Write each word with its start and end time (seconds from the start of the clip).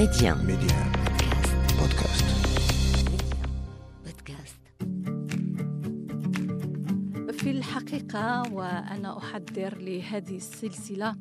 Média. 0.00 0.34
Média. 0.34 0.78
Podcast. 1.78 2.24
في 7.32 7.50
الحقيقة 7.50 8.52
وأنا 8.52 9.18
أحضر 9.18 9.78
لهذه 9.78 10.36
السلسلة 10.36 11.16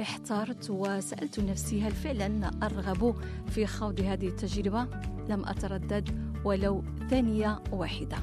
احترت 0.00 0.70
وسألت 0.70 1.40
نفسي 1.40 1.82
هل 1.82 1.92
فعلا 1.92 2.50
أرغب 2.62 3.14
في 3.50 3.66
خوض 3.66 4.00
هذه 4.00 4.28
التجربة؟ 4.28 4.86
لم 5.28 5.44
أتردد 5.44 6.34
ولو 6.44 6.84
ثانية 7.10 7.62
واحدة 7.72 8.16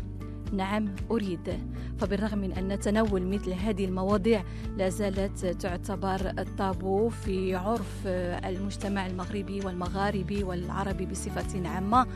نعم 0.51 0.95
أريد. 1.11 1.59
فبالرغم 1.99 2.37
من 2.37 2.51
أن 2.51 2.79
تناول 2.79 3.27
مثل 3.27 3.51
هذه 3.51 3.85
المواضيع 3.85 4.43
لا 4.77 4.89
زالت 4.89 5.45
تعتبر 5.45 6.33
الطابو 6.39 7.09
في 7.09 7.55
عرف 7.55 8.07
المجتمع 8.45 9.07
المغربي 9.07 9.61
والمغاربي 9.65 10.43
والعربي 10.43 11.05
بصفة 11.05 11.67
عامة. 11.69 12.07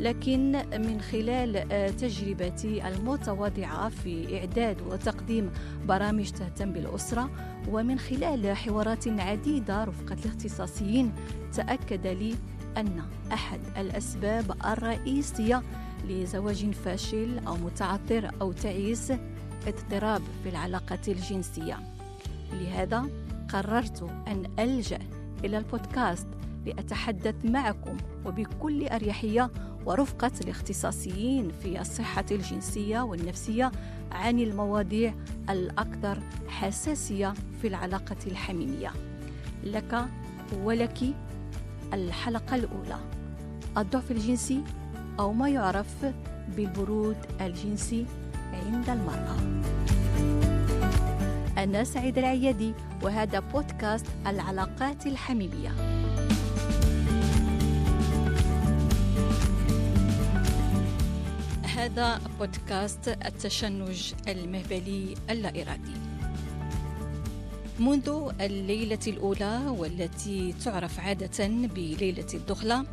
لكن 0.00 0.52
من 0.72 1.00
خلال 1.00 1.68
تجربتي 1.96 2.88
المتواضعة 2.88 3.88
في 3.88 4.38
إعداد 4.38 4.76
وتقديم 4.82 5.50
برامج 5.88 6.30
تهتم 6.30 6.72
بالأسرة 6.72 7.30
ومن 7.68 7.98
خلال 7.98 8.56
حوارات 8.56 9.08
عديدة 9.08 9.84
رفقة 9.84 10.16
الاختصاصيين 10.24 11.12
تأكد 11.52 12.06
لي 12.06 12.34
أن 12.76 13.02
أحد 13.32 13.60
الأسباب 13.76 14.56
الرئيسية 14.64 15.62
لزواج 16.08 16.70
فاشل 16.70 17.38
أو 17.46 17.56
متعثر 17.56 18.30
أو 18.40 18.52
تعيس 18.52 19.12
اضطراب 19.66 20.22
في 20.42 20.48
العلاقة 20.48 20.98
الجنسية. 21.08 21.78
لهذا 22.52 23.06
قررت 23.48 24.02
أن 24.02 24.50
ألجأ 24.58 24.98
إلى 25.44 25.58
البودكاست 25.58 26.26
لأتحدث 26.66 27.34
معكم 27.44 27.96
وبكل 28.24 28.88
أريحية 28.88 29.50
ورفقة 29.86 30.32
الاختصاصيين 30.40 31.52
في 31.62 31.80
الصحة 31.80 32.24
الجنسية 32.30 33.00
والنفسية 33.00 33.72
عن 34.12 34.38
المواضيع 34.38 35.14
الأكثر 35.50 36.18
حساسية 36.48 37.34
في 37.62 37.68
العلاقة 37.68 38.16
الحميمية. 38.26 38.92
لك 39.64 40.04
ولك 40.64 40.98
الحلقة 41.92 42.56
الأولى. 42.56 42.98
الضعف 43.78 44.10
الجنسي 44.10 44.62
أو 45.18 45.32
ما 45.32 45.48
يعرف 45.48 46.06
بالبرود 46.56 47.16
الجنسي 47.40 48.06
عند 48.52 48.90
المرأة. 48.90 49.36
أنا 51.58 51.84
سعيد 51.84 52.18
العيادي 52.18 52.74
وهذا 53.02 53.38
بودكاست 53.38 54.06
العلاقات 54.26 55.06
الحميمية. 55.06 55.72
هذا 61.76 62.20
بودكاست 62.38 63.08
التشنج 63.08 64.12
المهبلي 64.28 65.14
اللا 65.30 65.48
إرادي 65.48 65.96
منذ 67.78 68.30
الليلة 68.40 68.98
الأولى 69.06 69.62
والتي 69.78 70.54
تعرف 70.64 71.00
عادة 71.00 71.46
بليلة 71.48 72.26
الدخلة 72.34 72.84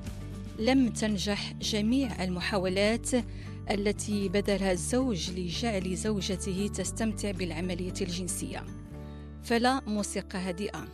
لم 0.59 0.89
تنجح 0.89 1.53
جميع 1.53 2.23
المحاولات 2.23 3.09
التي 3.71 4.29
بذلها 4.29 4.71
الزوج 4.71 5.31
لجعل 5.31 5.95
زوجته 5.95 6.67
تستمتع 6.67 7.31
بالعملية 7.31 7.93
الجنسية. 8.01 8.65
فلا 9.43 9.79
موسيقى 9.79 10.37
هادئة 10.37 10.87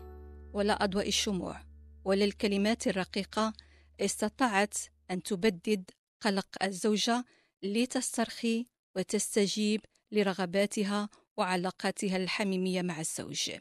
ولا 0.53 0.83
أضواء 0.83 1.07
الشموع 1.07 1.61
ولا 2.05 2.25
الكلمات 2.25 2.87
الرقيقة 2.87 3.53
استطاعت 3.99 4.77
أن 5.11 5.23
تبدد 5.23 5.89
قلق 6.21 6.63
الزوجة 6.63 7.25
لتسترخي 7.63 8.67
وتستجيب 8.95 9.81
لرغباتها 10.11 11.09
وعلاقاتها 11.37 12.17
الحميمية 12.17 12.81
مع 12.81 12.99
الزوج. 12.99 13.51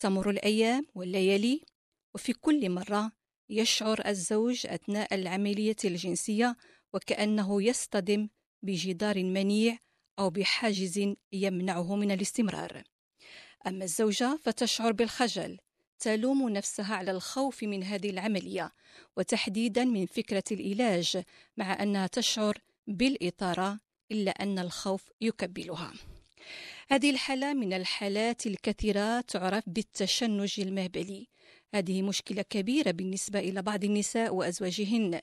تمر 0.00 0.30
الأيام 0.30 0.86
والليالي 0.94 1.64
وفي 2.14 2.32
كل 2.32 2.70
مرة 2.70 3.21
يشعر 3.52 4.02
الزوج 4.06 4.66
أثناء 4.66 5.14
العملية 5.14 5.76
الجنسية 5.84 6.56
وكأنه 6.92 7.62
يصطدم 7.62 8.28
بجدار 8.62 9.24
منيع 9.24 9.78
أو 10.18 10.30
بحاجز 10.30 11.14
يمنعه 11.32 11.96
من 11.96 12.10
الاستمرار. 12.10 12.82
أما 13.66 13.84
الزوجة 13.84 14.38
فتشعر 14.44 14.92
بالخجل 14.92 15.58
تلوم 15.98 16.48
نفسها 16.48 16.94
على 16.94 17.10
الخوف 17.10 17.62
من 17.62 17.84
هذه 17.84 18.10
العملية 18.10 18.72
وتحديدا 19.16 19.84
من 19.84 20.06
فكرة 20.06 20.44
العلاج 20.52 21.22
مع 21.56 21.82
أنها 21.82 22.06
تشعر 22.06 22.58
بالإثارة 22.86 23.78
إلا 24.12 24.30
أن 24.30 24.58
الخوف 24.58 25.10
يكبلها. 25.20 25.92
هذه 26.90 27.10
الحالة 27.10 27.54
من 27.54 27.72
الحالات 27.72 28.46
الكثيرة 28.46 29.20
تعرف 29.20 29.64
بالتشنج 29.66 30.60
المهبلي 30.60 31.28
هذه 31.74 32.02
مشكلة 32.02 32.42
كبيرة 32.42 32.90
بالنسبة 32.90 33.38
إلى 33.38 33.62
بعض 33.62 33.84
النساء 33.84 34.34
وأزواجهن. 34.34 35.20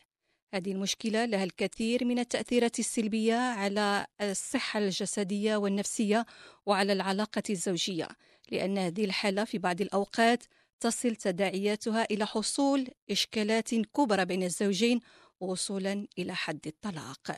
هذه 0.53 0.71
المشكلة 0.71 1.25
لها 1.25 1.43
الكثير 1.43 2.05
من 2.05 2.19
التأثيرات 2.19 2.79
السلبية 2.79 3.35
على 3.35 4.05
الصحة 4.21 4.79
الجسدية 4.79 5.55
والنفسية 5.55 6.25
وعلى 6.65 6.93
العلاقة 6.93 7.43
الزوجية 7.49 8.07
لأن 8.51 8.77
هذه 8.77 9.05
الحالة 9.05 9.43
في 9.43 9.57
بعض 9.57 9.81
الأوقات 9.81 10.43
تصل 10.79 11.15
تداعياتها 11.15 12.07
إلى 12.11 12.25
حصول 12.25 12.87
إشكالات 13.11 13.75
كبرى 13.75 14.25
بين 14.25 14.43
الزوجين 14.43 14.99
وصولا 15.39 16.07
إلى 16.17 16.35
حد 16.35 16.67
الطلاق. 16.67 17.37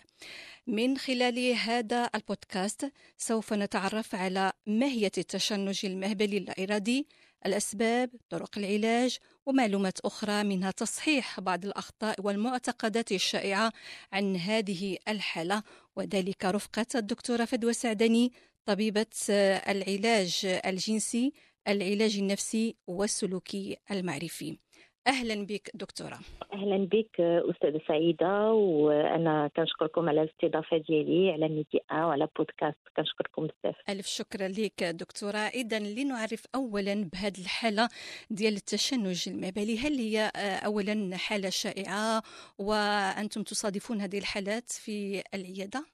من 0.68 0.98
خلال 0.98 1.54
هذا 1.54 2.10
البودكاست 2.16 2.92
سوف 3.18 3.54
نتعرف 3.54 4.16
على 4.16 4.52
ماهية 4.68 5.12
التشنج 5.18 5.86
المهبلي 5.86 6.38
اللا 6.38 6.64
إرادي 6.64 7.08
الأسباب، 7.46 8.10
طرق 8.30 8.58
العلاج 8.58 9.18
ومعلومات 9.46 10.00
أخرى 10.00 10.44
منها 10.44 10.72
تصحيح 10.72 11.40
بعض 11.40 11.66
الأخطاء 11.66 12.22
والمعتقدات 12.22 13.12
الشائعة 13.12 13.72
عن 14.14 14.36
هذه 14.36 14.98
الحالة. 15.08 15.64
وذلك 15.96 16.46
رفقة 16.46 16.86
الدكتورة 16.96 17.46
فدوى 17.46 17.74
سعدني 17.74 18.32
طبيبة 18.66 19.06
العلاج 19.30 20.60
الجنسي 20.66 21.34
العلاج 21.68 22.18
النفسي 22.18 22.76
والسلوكي 22.88 23.78
المعرفي. 23.92 24.58
أهلا 25.08 25.46
بك 25.46 25.70
دكتورة. 25.74 26.20
أهلا 26.54 26.78
بك 26.78 27.20
أستاذة 27.20 27.82
سعيدة 27.88 28.52
وأنا 28.52 29.50
كنشكركم 29.56 30.10
على 30.10 30.22
الاستضافة 30.22 30.78
ديالي 30.78 31.32
على 31.32 31.50
ميديا 31.50 31.82
وعلى 31.92 32.28
بودكاست. 32.38 32.78
كنشكركم 32.98 33.48
بزاف. 33.48 33.76
ألف 33.90 34.06
شكر 34.06 34.48
لك 34.48 34.84
دكتورة. 34.84 35.38
اذا 35.38 35.80
لنعرف 35.80 36.46
اولا 36.56 37.10
بهذه 37.14 37.42
الحالة 37.42 37.90
ديال 38.30 38.54
التشنج 38.54 39.30
المهبلي 39.30 39.78
هل 39.80 39.98
هي 39.98 40.32
اولا 40.66 41.18
حالة 41.18 41.50
شائعة 41.50 42.24
وأنتم 42.60 43.44
تصادفون 43.44 44.02
هذه 44.02 44.18
الحالات 44.18 44.70
في 44.72 45.24
العيادة؟ 45.34 45.86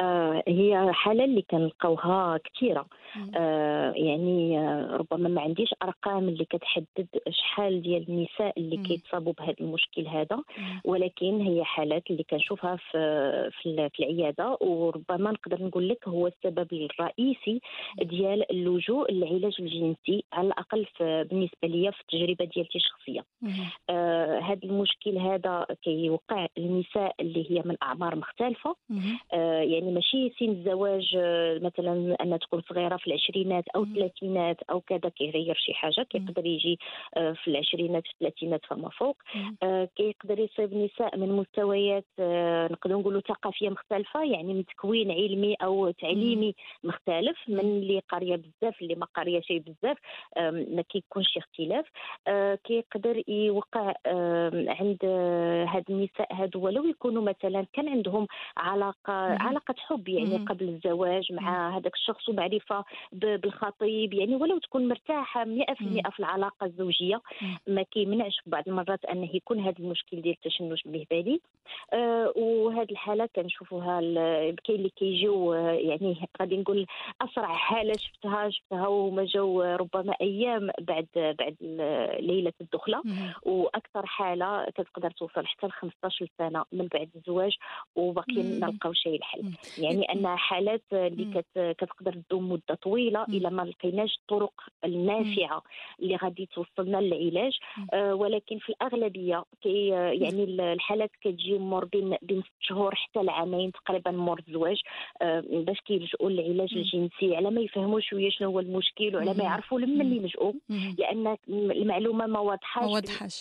آه 0.00 0.42
هي 0.48 0.92
حالة 0.92 1.24
اللي 1.24 1.42
كنلقاوها 1.42 2.38
كثيرة. 2.44 2.86
آه 3.36 3.92
يعني 3.96 4.58
آه 4.58 4.96
ربما 4.96 5.28
ما 5.28 5.40
عنديش 5.40 5.74
أرقام 5.82 6.28
اللي 6.28 6.44
كتحدد 6.44 7.08
شحال 7.30 7.82
ديال 7.82 8.08
النساء 8.08 8.58
اللي 8.58 8.76
كيتصابوا 8.76 9.32
بهذا 9.32 9.54
المشكل 9.60 10.06
هذا 10.06 10.42
ولكن 10.84 11.40
هي 11.40 11.64
حالات 11.64 12.02
اللي 12.10 12.22
كنشوفها 12.22 12.76
في 12.76 13.50
في, 13.62 13.90
العيادة 14.00 14.58
وربما 14.60 15.30
نقدر 15.30 15.62
نقول 15.64 15.88
لك 15.88 16.08
هو 16.08 16.26
السبب 16.26 16.68
الرئيسي 16.72 17.60
ديال 18.02 18.50
اللجوء 18.52 19.12
للعلاج 19.12 19.54
الجنسي 19.60 20.24
على 20.32 20.46
الأقل 20.48 20.86
بالنسبة 21.00 21.68
لي 21.68 21.92
في 21.92 22.00
التجربة 22.00 22.44
ديالتي 22.54 22.78
الشخصية. 22.78 23.24
آه 23.90 24.38
هذا 24.38 24.60
المشكل 24.64 25.18
هذا 25.18 25.66
كيوقع 25.82 26.46
للنساء 26.58 27.14
اللي 27.20 27.50
هي 27.50 27.62
من 27.64 27.76
أعمار 27.82 28.16
مختلفة. 28.16 28.76
آه 29.32 29.60
يعني 29.60 29.90
ماشي 29.92 30.30
سن 30.38 30.48
الزواج 30.50 31.16
مثلا 31.62 32.16
أن 32.22 32.38
تكون 32.38 32.62
صغيرة 32.68 32.96
في 32.98 33.06
العشرينات 33.06 33.64
أو 33.76 33.82
الثلاثينات 33.82 34.62
أو 34.70 34.80
كذا 34.80 35.08
كيغير 35.08 35.54
شي 35.54 35.74
حاجة 35.74 36.02
كيقدر 36.10 36.46
يجي 36.46 36.78
في 37.14 37.48
العشرينات 37.48 38.02
في 38.06 38.12
الثلاثينات 38.12 38.60
فما 38.64 38.88
فوق. 38.88 39.16
كيقدر 39.96 40.38
يصيب 40.38 40.74
نساء 40.74 41.16
من 41.16 41.32
مستويات 41.32 42.06
نقدر 42.70 42.96
نقولوا 42.96 43.20
ثقافية 43.20 43.68
مختلفة 43.68 44.24
يعني 44.24 44.54
من 44.54 44.64
تكوين 44.66 45.10
علمي 45.10 45.54
أو 45.54 45.90
تعليمي 45.90 46.54
مختلف 46.84 47.38
من 47.48 47.60
اللي 47.60 48.02
قاريه 48.08 48.36
بزاف 48.36 48.82
اللي 48.82 48.94
ما 48.94 49.06
قاريه 49.14 49.40
شيء 49.40 49.58
بزاف 49.58 49.96
ما 50.76 50.82
كيكونش 50.82 51.38
اختلاف. 51.38 51.86
كيقدر 52.64 53.22
يوقع 53.28 53.94
عند 54.80 54.98
هاد 55.68 55.84
النساء 55.90 56.34
هادو 56.34 56.60
ولو 56.60 56.84
يكونوا 56.84 57.22
مثلا 57.22 57.66
كان 57.72 57.88
عندهم 57.88 58.26
علاقة 58.56 59.12
علاقة 59.12 59.74
حب 59.78 60.08
يعني 60.08 60.36
قبل 60.36 60.68
الزواج 60.68 61.32
مع 61.32 61.76
هذاك 61.76 61.94
الشخص 61.94 62.28
ومعرفة 62.28 62.84
بالخطيب 63.12 64.14
يعني 64.14 64.36
ولو 64.36 64.58
تكون 64.58 64.88
مرتاحة 64.88 65.44
100% 65.44 65.48
في 66.10 66.18
العلاقة 66.18 66.66
الزوجية 66.66 67.20
ما 67.66 67.82
كيمنعش 67.82 68.40
في 68.44 68.50
بعض 68.50 68.64
المرات 68.66 69.04
انه 69.04 69.30
يكون 69.34 69.60
هذا 69.60 69.78
المشكل 69.78 70.22
ديال 70.22 70.34
التشنج 70.34 70.80
المهبلي 70.86 71.40
آه 71.92 72.32
وهذه 72.36 72.90
الحالة 72.90 73.28
كنشوفوها 73.36 74.00
كاين 74.00 74.78
اللي 74.78 74.90
كيجيو 74.96 75.54
يعني 75.54 76.28
غادي 76.40 76.56
نقول 76.56 76.86
أسرع 77.20 77.54
حالة 77.54 77.92
شفتها 77.92 78.50
شفتها 78.50 78.86
وما 78.86 79.24
جاو 79.24 79.62
ربما 79.62 80.14
أيام 80.20 80.70
بعد 80.80 81.06
بعد 81.14 81.56
ليلة 82.20 82.52
الدخلة. 82.60 83.02
وأكثر 83.42 84.06
حالة 84.06 84.64
كتقدر 84.64 85.10
توصل 85.10 85.46
حتى 85.46 85.66
ل 85.66 85.70
15 85.72 86.26
سنة 86.38 86.64
من 86.72 86.88
بعد 86.94 87.10
الزواج 87.16 87.56
وباقيين 87.96 88.60
نلقاو 88.60 88.92
شيء 88.92 89.14
الحل 89.16 89.52
يعني 89.78 90.12
ان 90.12 90.26
حالات 90.36 90.82
اللي 90.92 91.42
كتقدر 91.54 92.12
تدوم 92.12 92.52
مدة 92.52 92.77
طويلة 92.82 93.24
إلى 93.24 93.50
ما 93.50 93.62
لقيناش 93.62 94.18
الطرق 94.22 94.52
النافعة 94.84 95.62
اللي 96.02 96.16
غادي 96.16 96.48
توصلنا 96.54 96.96
للعلاج. 96.96 97.52
آه 97.92 98.14
ولكن 98.14 98.58
في 98.58 98.68
الأغلبية 98.68 99.44
كي 99.62 99.86
يعني 99.88 100.44
الحالات 100.44 101.10
كتجي 101.20 101.58
مور 101.58 101.84
بين 101.84 102.16
بين 102.22 102.42
شهور 102.60 102.94
حتى 102.94 103.22
لعامين 103.22 103.72
تقريبا 103.72 104.10
مور 104.10 104.42
الزواج 104.48 104.80
آه 105.22 105.44
باش 105.50 105.80
كيلجؤوا 105.80 106.30
للعلاج 106.30 106.74
الجنسي. 106.76 107.36
على 107.36 107.50
ما 107.50 107.60
يفهموا 107.60 108.00
شوية 108.00 108.30
شنو 108.30 108.48
هو 108.50 108.60
المشكل 108.60 109.16
وعلى 109.16 109.34
ما 109.34 109.44
يعرفوا 109.44 109.80
لما 109.80 110.02
اللي 110.02 110.16
يلجؤوا 110.16 110.52
لأن 110.98 111.36
المعلومة 111.48 112.26
ما 112.26 112.38
واضحاش 112.38 112.90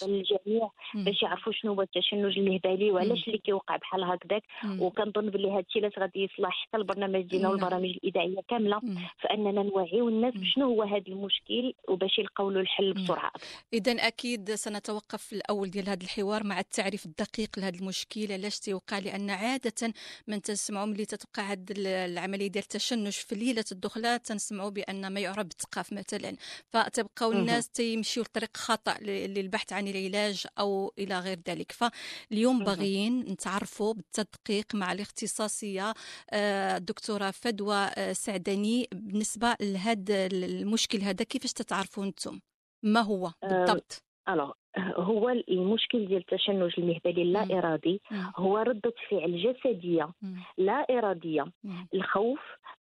للجميع 0.03 0.69
باش 0.95 1.21
يعرفوا 1.23 1.53
شنو 1.53 1.73
هو 1.73 1.81
التشنج 1.81 2.37
المهبلي 2.37 2.91
وعلاش 2.91 3.27
اللي 3.27 3.37
كيوقع 3.37 3.75
بحال 3.75 4.03
هكذاك. 4.03 4.43
وكنظن 4.79 5.29
باللي 5.29 5.51
هذا 5.51 5.59
الشيء 5.59 5.99
غادي 5.99 6.23
يصلح 6.23 6.49
حتى 6.67 6.77
البرنامج 6.77 7.21
ديالنا 7.21 7.49
والبرامج 7.49 7.89
الإذاعية 7.89 8.41
كاملة. 8.47 8.81
فأننا 9.27 9.63
نوعيو 9.63 10.09
الناس 10.09 10.33
بشنو 10.33 10.65
هو 10.65 10.83
هذا 10.83 11.07
المشكل 11.07 11.73
وباش 11.87 12.19
يلقاو 12.19 12.49
له 12.49 12.59
الحل 12.59 12.93
بسرعة. 12.93 13.31
إذا 13.73 13.91
أكيد 13.91 14.55
سنتوقف 14.55 15.21
في 15.21 15.33
الأول 15.33 15.69
ديال 15.69 15.89
هذا 15.89 16.03
الحوار 16.03 16.43
مع 16.43 16.59
التعريف 16.59 17.05
الدقيق 17.05 17.59
لهذا 17.59 17.77
المشكل 17.77 18.31
علاش 18.31 18.59
تيوقع 18.59 18.99
لأن 18.99 19.29
عادة 19.29 19.93
من 20.27 20.41
تسمعوا 20.41 20.85
ملي 20.85 21.05
تتوقع 21.05 21.43
هذه 21.43 21.65
العملية 21.77 22.47
ديال 22.47 22.63
التشنج 22.63 23.11
في 23.11 23.35
ليلة 23.35 23.65
الدخلة 23.71 24.17
تنسمعوا 24.17 24.69
بأن 24.69 25.07
ما 25.13 25.19
يعرف 25.19 25.45
بالثقاف 25.45 25.93
مثلا. 25.93 26.35
فتبقاو 26.69 27.31
الناس 27.31 27.69
تيمشيو 27.69 28.23
لطريق 28.23 28.57
خطأ 28.57 28.97
للبحث 29.01 29.73
عن 29.73 29.87
العلاج 29.87 30.45
أو 30.59 30.93
إلى 30.99 31.19
غير 31.19 31.39
ذلك. 31.49 31.71
فاليوم 31.71 32.63
باغيين 32.63 33.19
نتعرفوا 33.19 33.93
بالتدقيق 33.93 34.75
مع 34.75 34.91
الاختصاصية 34.91 35.93
الدكتورة 36.33 37.25
آه، 37.25 37.31
فدوى 37.31 37.89
آه، 37.97 38.13
سعدني. 38.13 38.89
بالنسبة 39.17 39.55
لهذا 39.61 40.25
المشكل 40.25 41.01
هذا 41.01 41.23
كيفاش 41.25 41.53
تتعرفوا 41.53 42.03
أنتم 42.03 42.39
ما 42.85 43.01
هو 43.01 43.33
بالضبط؟ 43.41 44.03
Alors 44.29 44.51
هو 44.77 45.29
المشكل 45.29 46.05
ديال 46.05 46.19
التشنج 46.19 46.73
المهبلي 46.77 47.21
اللا 47.21 47.57
ارادي 47.57 48.01
هو 48.35 48.57
ردة 48.57 48.93
فعل 49.09 49.37
جسدية 49.43 50.09
لا 50.57 50.85
اراديه 50.89 51.45
الخوف 51.93 52.39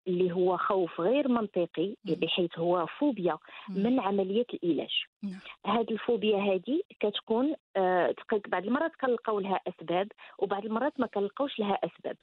اللي 0.08 0.32
هو 0.32 0.56
خوف 0.56 1.00
غير 1.00 1.28
منطقي 1.28 1.94
بحيث 2.04 2.58
هو 2.58 2.86
فوبيا 2.86 3.38
من 3.68 4.00
عملية 4.00 4.46
العلاج 4.54 5.02
نعم. 5.22 5.40
هذه 5.66 5.90
الفوبيا 5.90 6.36
هذه 6.36 6.80
كتكون 7.00 7.54
آه 7.76 8.14
بعض 8.48 8.64
المرات 8.64 8.92
كنلقاو 9.00 9.40
لها 9.40 9.60
أسباب 9.68 10.08
وبعض 10.38 10.64
المرات 10.64 11.00
ما 11.00 11.06
كنلقاوش 11.06 11.58
لها 11.58 11.78
أسباب. 11.84 12.16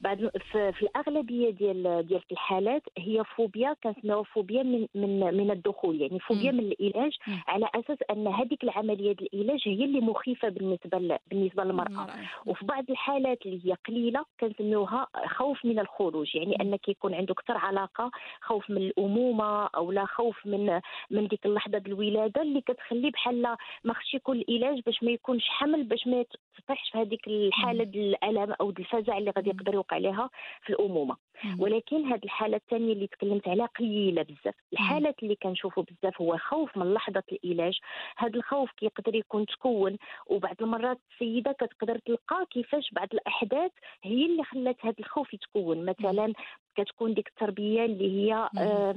بعد 0.00 0.30
في, 0.52 0.72
في 0.72 0.82
الأغلبية 0.82 1.50
ديال 1.50 2.06
ديال 2.06 2.22
الحالات 2.32 2.82
هي 2.98 3.24
فوبيا 3.36 3.76
كنسميوها 3.84 4.22
فوبيا 4.22 4.62
من 4.62 4.86
من 4.94 5.20
من 5.34 5.50
الدخول 5.50 6.00
يعني 6.00 6.18
فوبيا 6.18 6.52
من 6.52 6.72
العلاج 6.72 7.12
على 7.48 7.68
أساس 7.74 7.98
أن 8.10 8.26
هذيك 8.26 8.64
العملية 8.64 9.12
العلاج 9.22 9.60
هي 9.64 9.84
اللي 9.84 10.00
مخيفة 10.00 10.48
بالنسبة 10.48 11.18
بالنسبة 11.30 11.64
للمرأة. 11.64 12.06
وفي 12.46 12.66
بعض 12.66 12.90
الحالات 12.90 13.46
اللي 13.46 13.60
هي 13.66 13.76
قليلة 13.88 14.24
كنسميوها 14.40 15.06
خوف 15.26 15.64
من 15.64 15.78
الخروج. 15.78 16.36
يعني 16.36 16.56
ان 16.60 16.76
كيكون 16.76 17.14
عنده 17.14 17.32
أكثر 17.32 17.56
علاقة 17.56 18.10
خوف 18.40 18.70
من 18.70 18.76
الأمومة 18.76 19.66
أو 19.66 19.92
لا 19.92 20.04
خوف 20.04 20.46
من 20.46 20.80
من 21.10 21.28
ديك 21.28 21.46
اللحظة 21.46 21.82
الولاده 21.86 22.42
اللي 22.42 22.60
كتخلي 22.60 23.10
بحال 23.10 23.56
ما 23.84 23.94
خصش 23.94 24.14
يكون 24.14 24.44
العلاج 24.48 24.80
باش 24.86 25.02
ما 25.02 25.10
يكونش 25.10 25.48
حمل 25.48 25.84
باش 25.84 26.06
ما 26.06 26.24
تطيحش 26.56 26.90
في 26.90 26.98
هذيك 26.98 27.28
الحالة 27.28 27.82
الألم 27.82 28.54
أو 28.60 28.70
الفزع 28.70 29.18
اللي 29.18 29.32
غادي 29.36 29.50
يقدر 29.50 29.74
يوقع 29.74 29.96
لها 29.96 30.30
في 30.62 30.70
الأمومة. 30.70 31.16
ولكن 31.58 32.04
هذه 32.04 32.24
الحالة 32.24 32.56
الثانية 32.56 32.92
اللي 32.92 33.06
تكلمت 33.06 33.48
عليها 33.48 33.66
قليلة 33.66 34.22
بزاف. 34.22 34.54
الحالات 34.72 35.22
اللي 35.22 35.36
كنشوفوا 35.36 35.82
بزاف 35.82 36.20
هو 36.20 36.38
خوف 36.38 36.76
من 36.76 36.94
لحظة 36.94 37.22
العلاج 37.44 37.78
هذا 38.16 38.36
الخوف 38.36 38.70
كيقدر 38.70 39.14
يكون 39.14 39.46
تكون 39.46 39.96
وبعض 40.26 40.56
المرات 40.60 40.98
السيدة 41.12 41.52
كتقدر 41.52 41.98
تلقى 41.98 42.46
كيفاش 42.50 42.90
بعض 42.92 43.08
الأحداث 43.12 43.70
هي 44.04 44.26
اللي 44.26 44.44
خلات 44.44 44.76
هذا 44.80 44.94
الخوف 45.00 45.34
يتكون. 45.34 45.84
مثلا 45.84 46.32
كتكون 46.76 47.14
ديك 47.14 47.28
التربية 47.28 47.84
اللي 47.84 48.10
هي 48.10 48.48
آه 48.58 48.94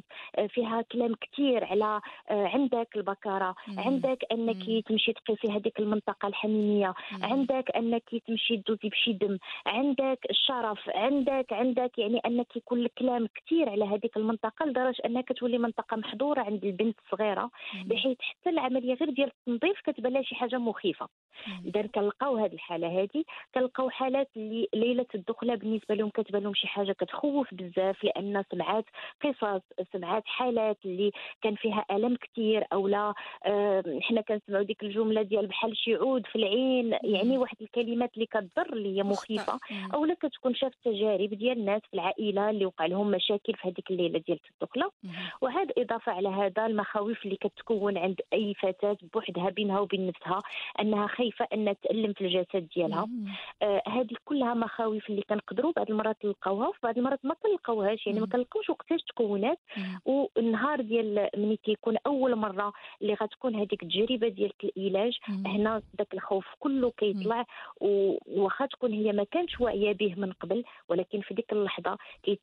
فيها 0.47 0.81
كلام 0.81 1.15
كثير 1.21 1.65
على 1.65 2.01
آه 2.29 2.47
عندك 2.47 2.87
البكاره 2.95 3.55
عندك 3.77 4.25
أنك 4.31 4.85
تمشي 4.87 5.13
تقيسي 5.13 5.47
هذيك 5.47 5.79
المنطقة 5.79 6.27
الحميمية 6.27 6.93
عندك 7.21 7.71
أنك 7.75 8.03
تمشي 8.27 8.57
تدوزي 8.57 8.89
بشي 8.89 9.13
دم 9.13 9.37
عندك 9.65 10.19
الشرف 10.29 10.89
عندك 10.89 11.53
عندك 11.53 11.97
يعني 11.97 12.19
أنك 12.25 12.55
يكون 12.55 12.79
الكلام 12.79 13.27
كثير 13.35 13.69
على 13.69 13.85
هذيك 13.85 14.17
المنطقة 14.17 14.65
لدرجة 14.65 15.01
انها 15.05 15.21
كتولي 15.21 15.57
منطقة 15.57 15.97
محظورة 15.97 16.41
عند 16.41 16.65
البنت 16.65 16.95
الصغيرة 17.05 17.49
بحيث 17.85 18.17
حتى 18.19 18.49
العملية 18.49 18.93
غير 18.93 19.09
ديال 19.09 19.31
التنظيف 19.47 19.81
كتبان 19.81 20.13
لها 20.13 20.21
شي 20.21 20.35
حاجة 20.35 20.57
مخيفة. 20.57 21.07
اذا 21.65 21.87
كنلقاو 21.87 22.37
هذه 22.37 22.53
الحالة 22.53 23.01
هذه 23.01 23.23
كنلقاو 23.55 23.89
حالات 23.89 24.29
اللي 24.37 24.67
ليلة 24.73 25.05
الدخله 25.15 25.55
بالنسبة 25.55 25.95
لهم 25.95 26.09
كتبان 26.09 26.43
لهم 26.43 26.53
شي 26.53 26.67
حاجة 26.67 26.91
كتخوف 26.91 27.53
بزاف 27.69 28.03
لأن 28.03 28.43
سمعات 28.51 28.85
قصص 29.23 29.61
سمعات 29.93 30.23
حالات 30.25 30.77
اللي 30.85 31.11
كان 31.41 31.55
فيها 31.55 31.85
الم 31.91 32.15
كثير 32.15 32.65
أو 32.73 32.87
لا 32.87 33.13
آه 33.45 33.83
حنا 34.01 34.21
كنسمعوا 34.21 34.63
ديك 34.63 34.83
الجملة 34.83 35.21
ديال 35.21 35.47
بحال 35.47 35.77
شي 35.77 35.95
عود 35.95 36.27
في 36.27 36.35
العين 36.35 36.97
يعني 37.03 37.37
واحد 37.37 37.57
الكلمات 37.61 38.13
اللي 38.13 38.25
كتضر 38.25 38.73
اللي 38.73 38.97
هي 38.97 39.03
مخيفة 39.03 39.59
أو 39.93 40.05
لا 40.05 40.13
كتكون 40.13 40.55
شافت 40.55 40.77
تجارب 40.83 41.29
ديال 41.29 41.57
الناس 41.59 41.81
في 41.81 41.93
العائلة 41.93 42.49
اللي 42.49 42.65
وقع 42.65 42.85
لهم 42.85 43.11
مشاكل 43.11 43.53
في 43.53 43.67
هذيك 43.67 43.91
الليلة 43.91 44.19
ديال 44.27 44.39
الدخلة. 44.61 44.91
وهذا 45.41 45.73
إضافة 45.77 46.11
على 46.11 46.29
هذا 46.29 46.65
المخاوف 46.65 47.25
اللي 47.25 47.35
كتكون 47.35 47.97
عند 47.97 48.21
أي 48.33 48.53
فتاة 48.53 48.97
بوحدها 49.13 49.49
بينها 49.49 49.79
وبين 49.79 50.07
نفسها 50.07 50.41
أنها 50.79 51.07
خايفة 51.07 51.47
انها 51.53 51.73
تألم 51.73 52.13
في 52.13 52.21
الجسد 52.25 52.67
ديالها. 52.75 53.07
آه 53.61 53.81
هذه 53.87 54.15
كلها 54.25 54.53
مخاوف 54.53 55.09
اللي 55.09 55.21
كنقدروا 55.21 55.71
بعض 55.75 55.89
المرات 55.91 56.17
نلقاوها 56.25 56.67
وفي 56.67 56.79
بعض 56.83 56.97
المرات 56.97 57.19
ما 57.25 57.33
كنلقاوهاش 57.57 58.07
يعني 58.07 58.19
ما 58.19 58.27
كنلقاوش 58.27 58.69
وقتاش 58.69 59.01
تكونات 59.01 59.59
والنهار 60.05 60.81
ديال 60.81 61.29
ملي 61.37 61.57
كيكون 61.57 61.97
أول 62.05 62.35
مرة 62.35 62.73
اللي 63.01 63.13
غتكون 63.13 63.55
هذيك 63.55 63.83
التجربة 63.83 64.27
ديال 64.27 64.51
العلاج 64.77 65.17
هنا 65.45 65.81
داك 65.93 66.13
الخوف 66.13 66.45
كله 66.59 66.91
كيطلع 66.97 67.45
وواخا 67.81 68.65
تكون 68.65 68.93
هي 68.93 69.11
ما 69.11 69.23
كانتش 69.23 69.59
واعية 69.59 69.91
به 69.93 70.15
من 70.17 70.31
قبل 70.31 70.63
ولكن 70.89 71.21
في 71.21 71.33
ديك 71.33 71.53
اللحظة 71.53 71.97
كيت 72.23 72.39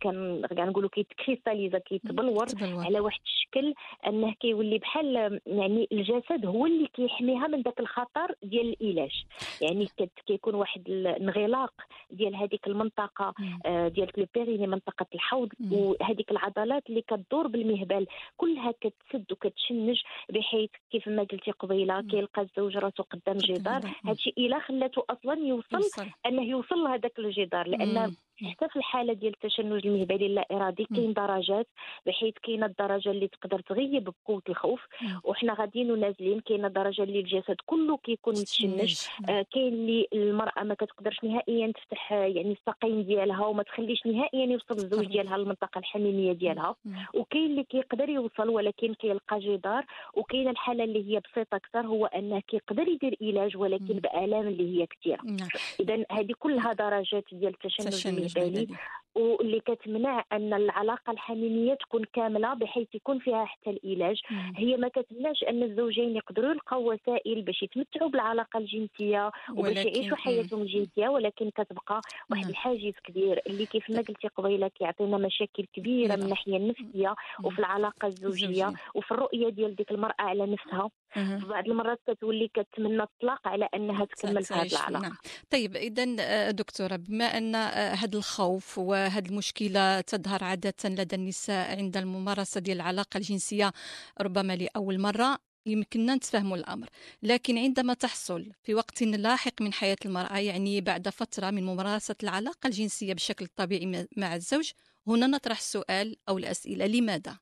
كنقولوا 0.00 0.90
كيت 0.90 1.08
cristalliser 1.08 1.78
كيتبلور 1.78 2.46
على 2.62 3.00
واحد 3.00 3.20
الشكل 3.24 3.74
أنه 4.06 4.32
كيولي 4.32 4.78
بحال 4.78 5.40
يعني 5.46 5.88
الجسد 5.92 6.46
هو 6.46 6.66
اللي 6.66 6.86
كيحميها 6.86 7.46
من 7.46 7.62
داك 7.62 7.80
الخطر 7.80 8.34
ديال 8.42 8.76
العلاج. 8.82 9.24
يعني 9.60 9.88
كيكون 10.26 10.54
واحد 10.54 10.88
الانغلاق 10.88 11.72
ديال 12.10 12.36
هذيك 12.36 12.66
المنطقة 12.66 13.34
آه، 13.66 13.88
ديال 13.88 14.08
périnée 14.42 14.63
ال 14.63 14.66
منطقة 14.66 15.06
الحوض 15.14 15.48
وهذيك 15.70 16.30
العضلات 16.30 16.82
اللي 16.88 17.02
كتدور 17.02 17.46
بالمهبل 17.46 18.06
كلها 18.36 18.72
كتسد 18.80 19.32
وكتشنج 19.32 20.00
بحيث 20.30 20.70
كيف 20.90 21.08
ما 21.08 21.22
قلتي 21.22 21.50
قبيلة 21.50 22.00
كيلقى 22.00 22.42
الزوج 22.42 22.76
راسو 22.76 23.02
قدام 23.02 23.36
جدار. 23.36 23.80
هادشي 24.06 24.32
إلا 24.38 24.58
خلاته 24.58 25.04
أصلا 25.10 25.34
يوصل, 25.38 25.76
يوصل. 25.76 26.06
أنه 26.26 26.42
يوصل 26.42 26.74
لهذاك 26.74 27.18
الجدار 27.18 27.68
لأن 27.68 28.14
حتى 28.50 28.68
في 28.68 28.76
الحالة 28.76 29.12
ديال 29.12 29.32
التشنج 29.32 29.86
المهبلي 29.86 30.26
اللا 30.26 30.46
إرادي 30.52 30.84
كاين 30.84 31.12
درجات 31.12 31.66
بحيث 32.06 32.34
كاينة 32.42 32.66
الدرجة 32.66 33.10
اللي 33.10 33.28
تقدر 33.28 33.60
تغيب 33.60 34.04
بقوة 34.04 34.42
الخوف. 34.48 34.80
وحنا 35.24 35.54
غاديين 35.54 35.90
ونازلين 35.90 36.40
كاينة 36.40 36.68
درجة 36.68 37.02
اللي 37.02 37.20
الجسد 37.20 37.56
كله 37.66 37.96
كيكون 37.96 38.34
متشنج. 38.34 38.96
آه 39.28 39.46
كاين 39.52 39.72
اللي 39.72 40.06
المرأة 40.12 40.62
ما 40.62 40.74
كتقدرش 40.74 41.24
نهائيا 41.24 41.72
تفتح 41.72 42.12
يعني 42.12 42.52
الساقين 42.52 43.04
ديالها 43.04 43.46
وما 43.46 43.62
تخليش 43.62 44.06
نهائيا 44.06 44.46
يوصل 44.46 44.74
الزوج 44.74 45.06
ديالها 45.06 45.38
للمنطقة 45.38 45.78
الحميمية 45.78 46.32
ديالها. 46.32 46.74
وكاين 47.14 47.46
اللي 47.46 47.64
كيقدر 47.64 48.08
يوصل 48.08 48.48
ولكن 48.48 48.94
كيلقى 48.94 49.38
جدار. 49.38 49.84
وكاين 50.14 50.48
الحالة 50.48 50.84
اللي 50.84 51.14
هي 51.14 51.20
بسيطة 51.20 51.56
أكثر 51.56 51.86
هو 51.86 52.06
أنه 52.06 52.40
كيقدر 52.40 52.88
يدير 52.88 53.16
علاج 53.22 53.56
ولكن 53.56 53.94
بآلام 53.94 54.48
اللي 54.48 54.80
هي 54.80 54.86
كثيرة. 54.86 55.22
نعم. 55.24 55.48
اذا 55.80 56.04
هذه 56.10 56.32
كلها 56.38 56.72
درجات 56.72 57.24
ديال 57.32 57.54
التشنج 57.64 58.31
المهبلي 58.36 58.66
واللي 59.14 59.60
كتمنع 59.60 60.24
أن 60.32 60.54
العلاقة 60.54 61.10
الحميمية 61.10 61.74
تكون 61.74 62.04
كاملة 62.04 62.54
بحيث 62.54 62.94
يكون 62.94 63.18
فيها 63.18 63.44
حتى 63.44 63.70
العلاج 63.70 64.20
هي 64.56 64.76
ما 64.76 64.88
كتمنعش 64.88 65.44
أن 65.48 65.62
الزوجين 65.62 66.16
يقدروا 66.16 66.50
يلقاو 66.50 66.92
وسائل 66.92 67.42
باش 67.42 67.62
يتمتعوا 67.62 68.10
بالعلاقة 68.10 68.58
الجنسية 68.58 69.30
وباش 69.50 69.76
يعيشوا 69.76 70.16
حياتهم 70.16 70.62
الجنسية 70.62 71.08
ولكن 71.08 71.50
كتبقى 71.50 72.00
واحد 72.30 72.48
الحاجز 72.48 72.92
كبير. 73.04 73.40
اللي 73.46 73.66
كيف 73.66 73.90
ما 73.90 73.96
قلتي 73.96 74.28
قبيلة 74.28 74.68
كيعطينا 74.68 75.18
مشاكل 75.18 75.66
كبيرة 75.72 76.16
من 76.16 76.22
الناحية 76.22 76.56
النفسية 76.56 77.14
وفي 77.44 77.58
العلاقة 77.58 78.06
الزوجية. 78.06 78.72
وفي 78.94 79.10
الرؤية 79.12 79.48
ديال 79.48 79.76
ديك 79.76 79.90
المرأة 79.90 80.14
على 80.18 80.46
نفسها. 80.46 80.90
بعض 81.16 81.68
المرات 81.68 82.00
كتولي 82.08 82.48
كتمنى 82.48 83.02
الطلاق 83.02 83.48
على 83.48 83.68
أنها 83.74 84.04
تكمل 84.04 84.44
في 84.44 84.54
هذه 84.54 84.72
العلاقة. 84.72 85.02
نعم. 85.02 85.16
طيب 85.50 85.76
اذا 85.76 86.16
آه، 86.20 86.50
دكتورة 86.50 86.96
بما 86.96 87.24
أن 87.24 87.54
هذا 87.54 88.14
آه، 88.14 88.18
الخوف 88.18 88.78
وهذه 88.78 89.28
المشكلة 89.28 90.00
تظهر 90.00 90.44
عادة 90.44 90.74
لدى 90.84 91.16
النساء 91.16 91.78
عند 91.78 91.96
الممارسة 91.96 92.60
ديال 92.60 92.76
العلاقة 92.76 93.18
الجنسية 93.18 93.72
ربما 94.20 94.56
لأول 94.56 95.00
مرة 95.00 95.38
يمكننا 95.66 96.14
نتفهموا 96.14 96.56
الأمر. 96.56 96.88
لكن 97.22 97.58
عندما 97.58 97.94
تحصل 97.94 98.52
في 98.62 98.74
وقت 98.74 99.02
لاحق 99.02 99.62
من 99.62 99.72
حياة 99.72 99.96
المرأة 100.04 100.38
يعني 100.38 100.80
بعد 100.80 101.08
فترة 101.08 101.50
من 101.50 101.66
ممارسة 101.66 102.16
العلاقة 102.22 102.66
الجنسية 102.66 103.14
بشكل 103.14 103.46
طبيعي 103.46 104.06
مع 104.16 104.34
الزوج 104.34 104.70
هنا 105.06 105.26
نطرح 105.26 105.58
السؤال 105.58 106.16
أو 106.28 106.38
الأسئلة 106.38 106.86
لماذا؟ 106.86 107.38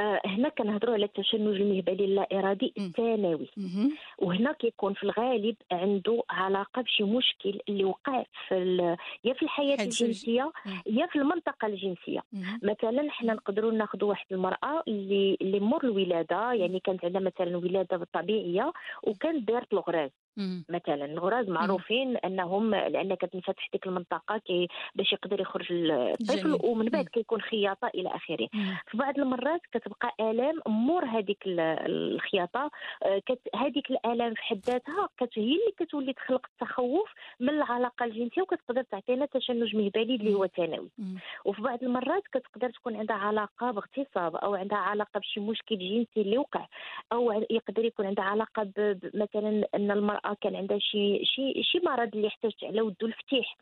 هنا 0.00 0.48
كنهضروا 0.48 0.94
على 0.94 1.04
التشنج 1.04 1.60
المهبلي 1.60 2.04
اللا 2.04 2.28
ارادي 2.32 2.72
الثانوي. 2.78 3.50
وهنا 4.18 4.52
كيكون 4.52 4.94
في 4.94 5.02
الغالب 5.02 5.56
عنده 5.72 6.22
علاقة 6.30 6.82
بشي 6.82 7.02
مشكل 7.04 7.60
اللي 7.68 7.84
وقع 7.84 8.24
في 8.48 8.96
يا 9.24 9.32
في 9.34 9.42
الحياة 9.42 9.76
الجنسية. 9.84 10.52
يا 10.86 11.06
في 11.06 11.16
المنطقة 11.16 11.66
الجنسية. 11.66 12.20
مثلا 12.62 13.10
حنا 13.10 13.34
نقدروا 13.34 13.72
ناخذوا 13.72 14.08
واحد 14.08 14.26
المرأة 14.32 14.82
اللي 14.88 15.36
اللي 15.42 15.60
مور 15.60 15.84
الولادة 15.84 16.52
يعني 16.52 16.80
كانت 16.80 17.04
عندها 17.04 17.20
مثلا 17.20 17.56
ولادة 17.56 18.06
طبيعية 18.12 18.72
وكانت 19.02 19.48
دارت 19.48 19.72
الغراز 19.72 20.10
مثلا. 20.68 21.04
الغراز 21.04 21.48
معروفين 21.48 22.16
أنهم 22.16 22.74
لأن 22.74 23.14
كتنفتح 23.14 23.68
ديك 23.72 23.86
المنطقة 23.86 24.38
كي 24.38 24.68
باش 24.94 25.12
يقدر 25.12 25.40
يخرج 25.40 25.66
الطفل 25.72 26.58
ومن 26.64 26.86
بعد 26.86 27.04
كيكون 27.08 27.40
خياطة 27.40 27.88
إلى 27.94 28.08
آخره. 28.08 28.48
في 28.90 28.96
بعض 28.96 29.18
المرات 29.18 29.60
كتبقى 29.72 30.14
آلام 30.20 30.60
مور 30.66 31.04
هذيك 31.04 31.42
الخياطة. 31.46 32.70
آه، 33.02 33.22
هذيك 33.54 33.90
الآلام 33.90 34.34
في 34.34 34.42
حد 34.42 34.60
ذاتها 34.66 35.08
هي 35.36 35.42
اللي 35.42 35.72
كتولي 35.78 36.12
تخلق 36.12 36.46
التخوف 36.52 37.12
من 37.40 37.48
العلاقة 37.48 38.04
الجنسية 38.04 38.42
وكتقدر 38.42 38.82
تعطينا 38.82 39.26
تشنج 39.26 39.76
مهبلي 39.76 40.14
اللي 40.14 40.34
هو 40.34 40.46
ثانوي. 40.46 40.88
وفي 41.44 41.62
بعض 41.62 41.82
المرات 41.82 42.22
كتقدر 42.32 42.70
تكون 42.70 42.96
عندها 42.96 43.16
علاقة 43.16 43.70
باغتصاب 43.70 44.36
أو 44.36 44.54
عندها 44.54 44.78
علاقة 44.78 45.20
بشي 45.20 45.40
مشكل 45.40 45.78
جنسي 45.78 46.20
اللي 46.20 46.38
وقع 46.38 46.66
أو 47.12 47.44
يقدر 47.50 47.84
يكون 47.84 48.06
عندها 48.06 48.24
علاقة 48.24 48.72
مثلا 49.14 49.64
أن 49.74 49.90
المرأة 49.90 50.27
كان 50.34 50.56
عندها 50.56 50.78
شي 50.78 51.24
شي 51.24 51.62
شي 51.62 51.80
مرض 51.84 52.14
اللي 52.16 52.28
احتاجت 52.28 52.64
على 52.64 52.80
ودو 52.82 53.06
الفتيح. 53.06 53.56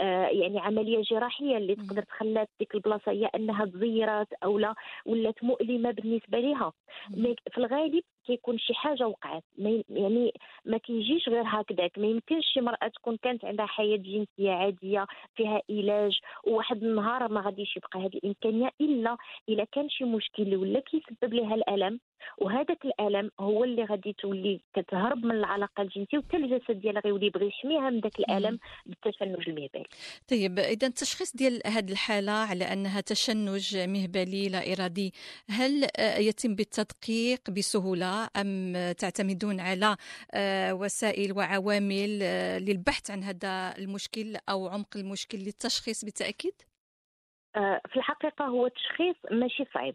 آه 0.00 0.26
يعني 0.26 0.58
عملية 0.60 1.02
جراحية 1.02 1.56
اللي 1.56 1.74
تقدر 1.88 2.02
تخلات 2.02 2.48
ديك 2.58 2.74
البلاصة 2.74 3.12
هي 3.12 3.26
أنها 3.26 3.64
تزيرات 3.64 4.28
أو 4.44 4.58
لا 4.58 4.74
ولات 5.06 5.44
مؤلمة 5.44 5.90
بالنسبة 5.90 6.38
لها 6.38 6.72
في 7.50 7.58
الغالب 7.58 8.02
كيكون 8.26 8.58
شي 8.58 8.74
حاجة 8.74 9.06
وقعت. 9.08 9.42
يعني 9.88 10.32
ما 10.64 10.78
كيجيش 10.78 11.28
غير 11.28 11.44
هكذاك. 11.46 11.98
ما 11.98 12.06
يمكنش 12.06 12.44
شي 12.54 12.60
مرأة 12.60 12.88
تكون 12.88 13.16
كانت 13.16 13.44
عندها 13.44 13.66
حياة 13.66 13.96
جنسية 13.96 14.50
عادية 14.50 15.06
فيها 15.36 15.62
علاج 15.70 16.18
وواحد 16.46 16.82
النهار 16.84 17.28
ما 17.28 17.40
غاديش 17.40 17.76
يبقى 17.76 17.98
هذه 18.00 18.16
الإمكانية 18.16 18.70
إلا 18.80 19.16
إلا 19.48 19.64
كان 19.72 19.88
شي 19.88 20.04
مشكل 20.04 20.42
اللي 20.42 20.56
ولا 20.56 20.80
كيسبب 20.80 21.34
لها 21.34 21.54
الألم. 21.54 22.00
وهذاك 22.38 22.84
الألم 22.84 23.30
هو 23.40 23.64
اللي 23.64 23.84
غادي 23.84 24.12
تولي 24.12 24.60
كتهرب 24.76 25.24
من 25.24 25.30
العلاقة 25.34 25.82
الجنسية 25.82 26.18
وحتى 26.18 26.36
الجسد 26.36 26.80
ديالها 26.80 27.02
غيولي 27.04 27.26
يبغي 27.26 27.46
يحميها 27.46 27.90
من 27.90 28.00
ذاك 28.00 28.18
الألم 28.18 28.58
بالتشنج 28.86 29.48
المهبلي 29.48 29.86
طيب 30.30 30.58
إذا 30.58 30.86
التشخيص 30.86 31.36
ديال 31.36 31.60
هذه 31.66 31.90
الحالة 31.92 32.32
على 32.32 32.64
أنها 32.64 33.00
تشنج 33.00 33.76
مهبلي 33.76 34.48
لا 34.48 34.72
إرادي 34.72 35.12
هل 35.50 35.86
يتم 36.18 36.54
بالتدقيق 36.54 37.50
بسهولة؟ 37.50 38.13
أم 38.36 38.92
تعتمدون 38.92 39.60
على 39.60 39.96
آه، 40.30 40.74
وسائل 40.74 41.32
وعوامل 41.32 42.18
آه، 42.22 42.58
للبحث 42.58 43.10
عن 43.10 43.22
هذا 43.24 43.74
المشكل 43.78 44.36
أو 44.48 44.68
عمق 44.68 44.96
المشكل 44.96 45.38
للتشخيص 45.38 46.04
بالتأكيد؟ 46.04 46.54
آه، 46.62 46.73
في 47.88 47.96
الحقيقة 47.96 48.44
هو 48.44 48.66
التشخيص 48.66 49.16
ماشي 49.30 49.64
صعيب. 49.74 49.94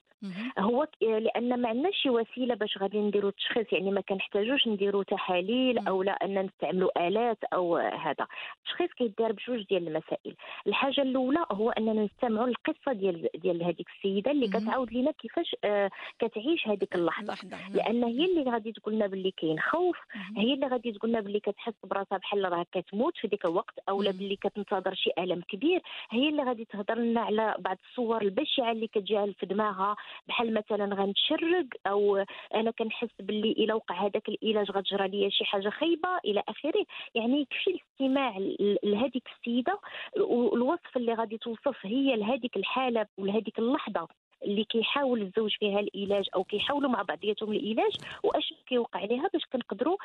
هو 0.59 0.87
لأن 1.01 1.61
ما 1.61 1.69
عندناش 1.69 1.95
شي 1.95 2.09
وسيلة 2.09 2.55
باش 2.55 2.77
غادي 2.77 2.99
نديرو 2.99 3.27
التشخيص 3.29 3.73
يعني 3.73 3.91
ما 3.91 4.01
كنحتاجوش 4.01 4.67
نديرو 4.67 5.03
تحاليل 5.03 5.87
أو 5.87 6.03
لا 6.03 6.11
أن 6.11 6.45
نستعملوا 6.45 7.07
آلات 7.07 7.43
أو 7.43 7.77
هذا. 7.77 8.27
التشخيص 8.57 8.91
كيدار 8.97 9.31
بجوج 9.31 9.61
ديال 9.69 9.87
المسائل. 9.87 10.35
الحاجة 10.67 11.01
الأولى 11.01 11.45
هو 11.51 11.69
أننا 11.69 11.93
نستمعوا 11.93 12.47
القصة 12.47 12.93
ديال 12.93 13.27
ديال 13.35 13.63
هذيك 13.63 13.87
السيدة 13.97 14.31
اللي 14.31 14.47
كتعاود 14.47 14.93
لنا 14.93 15.11
كيفاش 15.11 15.55
آه 15.63 15.89
كتعيش 16.19 16.67
هذيك 16.67 16.95
اللحظة. 16.95 17.33
لأن 17.73 18.03
هي 18.03 18.25
اللي 18.25 18.51
غادي 18.51 18.71
تقول 18.71 18.93
لنا 18.93 19.07
باللي 19.07 19.31
كاين 19.31 19.59
خوف 19.59 19.97
هي 20.37 20.53
اللي 20.53 20.67
غادي 20.67 20.91
تقول 20.91 21.11
لنا 21.11 21.21
باللي 21.21 21.39
كتحس 21.39 21.73
براسها 21.83 22.17
بحال 22.17 22.51
راه 22.51 22.65
كتموت 22.71 23.17
في 23.17 23.27
ديك 23.27 23.45
الوقت 23.45 23.79
أو 23.89 24.01
لا 24.01 24.11
باللي 24.11 24.35
كتنتظر 24.35 24.93
شي 24.93 25.09
ألم 25.19 25.41
كبير. 25.41 25.81
هي 26.11 26.29
اللي 26.29 26.43
غادي 26.43 26.65
تهضر 26.65 26.95
لنا 26.95 27.21
على 27.21 27.48
بعض 27.59 27.77
الصور 27.89 28.21
البشعة 28.21 28.71
اللي 28.71 28.87
كتجيها 28.87 29.25
في 29.39 29.45
دماغها 29.45 29.95
بحال 30.27 30.53
مثلا 30.53 30.95
غنتشرق 30.95 31.65
أو 31.87 32.25
أنا 32.55 32.71
كنحس 32.71 33.09
باللي 33.19 33.51
إلا 33.51 33.73
وقع 33.73 33.95
هذاك 34.05 34.29
العلاج 34.29 34.71
غتجرى 34.71 35.07
ليا 35.07 35.29
شي 35.29 35.45
حاجة 35.45 35.69
خايبة 35.69 36.09
إلى 36.25 36.43
آخره. 36.47 36.85
يعني 37.15 37.41
يكفي 37.41 37.69
الاستماع 37.71 38.37
لهذيك 38.83 39.27
السيدة 39.37 39.79
والوصف 40.17 40.97
اللي 40.97 41.13
غادي 41.13 41.37
توصف 41.37 41.85
هي 41.85 42.15
لهذيك 42.15 42.57
الحالة 42.57 43.05
ولهذيك 43.17 43.59
اللحظة. 43.59 44.07
اللي 44.45 44.63
كيحاول 44.63 45.21
الزوج 45.21 45.55
فيها 45.59 45.79
العلاج 45.79 46.25
أو 46.35 46.43
كيحاولوا 46.43 46.89
مع 46.89 47.01
بعضياتهم 47.01 47.51
العلاج 47.51 47.93
وأش 48.23 48.53
كيوقع 48.67 49.03
لها 49.05 49.29
باش 49.33 49.45
كنقدروا 49.53 49.97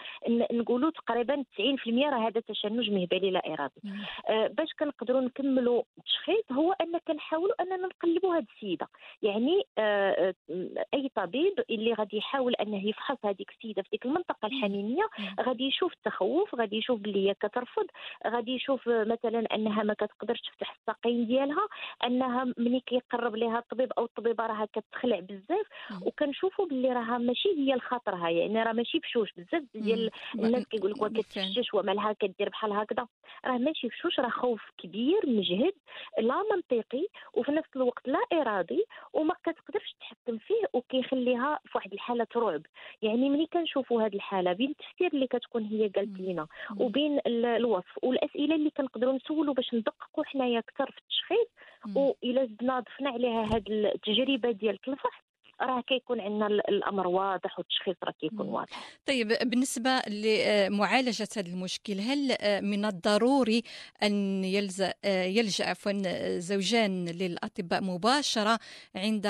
نقولوا 0.52 0.90
تقريبا 0.90 1.44
90% 1.58 1.88
راه 1.88 2.28
هذا 2.28 2.40
تشنج 2.40 2.90
مهبلي 2.90 3.30
لا 3.30 3.52
إرادي. 3.54 3.80
آه 4.28 4.46
باش 4.46 4.68
كنقدروا 4.78 5.20
نكملوا 5.20 5.82
التشخيص 5.98 6.52
هو 6.52 6.72
أن 6.72 6.98
كنحاولوا 7.08 7.62
أننا 7.62 7.76
نقلبوا 7.76 8.34
هذه 8.36 8.46
السيدة. 8.54 8.88
يعني 9.22 9.62
آه, 9.78 10.34
آه، 10.50 10.84
أي 10.94 11.10
طبيب 11.14 11.64
اللي 11.70 11.92
غادي 11.92 12.16
يحاول 12.16 12.54
أنه 12.54 12.88
يفحص 12.88 13.16
هذيك 13.24 13.50
السيدة 13.50 13.82
في 13.82 13.88
ديك 13.92 14.06
المنطقة 14.06 14.46
الحميميه 14.46 15.08
غادي 15.40 15.64
يشوف 15.64 15.92
التخوف 15.92 16.54
غادي 16.54 16.76
يشوف 16.76 17.00
باللي 17.00 17.28
هي 17.28 17.34
كترفض 17.34 17.86
غادي 18.26 18.52
يشوف 18.54 18.88
مثلا 18.88 19.54
أنها 19.54 19.82
ما 19.82 19.94
كتقدرش 19.94 20.40
تفتح 20.40 20.76
الساقين 20.80 21.26
ديالها 21.26 21.68
أنها 22.04 22.44
ملي 22.58 22.80
كيقرب 22.80 23.36
لها 23.36 23.58
الطبيب 23.58 23.92
أو 23.98 24.04
الطبيب 24.04 24.23
الطبيبة 24.24 24.46
راها 24.46 24.68
كتخلع 24.72 25.20
بزاف 25.20 25.66
وكنشوفوا 26.02 26.66
باللي 26.66 26.92
راها 26.92 27.18
ماشي 27.18 27.48
هي 27.48 27.74
لخاطرها 27.74 28.28
يعني 28.28 28.62
راه 28.62 28.72
ماشي 28.72 28.98
بشوش 28.98 29.32
بزاف 29.36 29.62
ديال 29.74 30.10
الناس 30.34 30.66
كيقول 30.66 30.90
لك 30.90 31.12
كتفشش 31.12 31.74
ومالها 31.74 32.12
كدير 32.12 32.48
بحال 32.48 32.72
هكذا 32.72 33.06
راه 33.44 33.58
ماشي 33.58 33.88
بشوش 33.88 34.20
راه 34.20 34.28
خوف 34.28 34.62
كبير 34.78 35.20
مجهد 35.26 35.72
لا 36.18 36.42
منطقي 36.52 37.06
وفي 37.34 37.52
نفس 37.52 37.68
الوقت 37.76 38.08
لا 38.08 38.18
إرادي 38.32 38.84
وما 39.12 39.34
كتقدرش 39.44 39.96
تحكم 40.00 40.38
فيه 40.38 40.64
وكيخليها 40.72 41.58
في 41.64 41.70
واحد 41.74 41.92
الحالة 41.92 42.26
رعب. 42.36 42.62
يعني 43.02 43.30
ملي 43.30 43.46
كنشوفوا 43.46 44.02
هذه 44.02 44.14
الحالة 44.14 44.52
بين 44.52 44.70
التفسير 44.70 45.10
اللي 45.14 45.26
كتكون 45.26 45.64
هي 45.64 45.88
قالت 45.88 46.20
لنا 46.20 46.46
وبين 46.76 47.20
الوصف 47.26 47.98
والأسئلة 48.02 48.54
اللي 48.54 48.70
كنقدروا 48.70 49.12
نسولوا 49.12 49.54
باش 49.54 49.74
ندققوا 49.74 50.24
حنايا 50.24 50.58
أكثر 50.58 50.90
في 50.90 50.98
التشخيص 50.98 51.48
والى 51.96 52.46
زدنا 52.46 52.80
ضفنا 52.80 53.10
عليها 53.10 53.42
هذه 53.42 53.62
التجربة 53.68 54.50
ديال 54.50 54.78
الفحص 54.88 55.23
راه 55.60 55.80
كيكون 55.80 56.20
عندنا 56.20 56.46
الأمر 56.46 57.06
واضح 57.06 57.58
والتشخيص 57.58 57.96
راه 58.04 58.14
كيكون 58.20 58.46
واضح. 58.46 58.98
طيب 59.06 59.28
بالنسبة 59.28 60.00
لمعالجة 60.08 61.28
هذا 61.36 61.48
المشكل 61.48 62.00
هل 62.00 62.36
من 62.62 62.84
الضروري 62.84 63.62
أن 64.02 64.44
يلجا 64.44 64.94
يلجأ 65.04 65.64
عفوا 65.64 66.38
زوجان 66.38 67.08
للأطباء 67.08 67.82
مباشرة 67.82 68.58
عند 68.94 69.26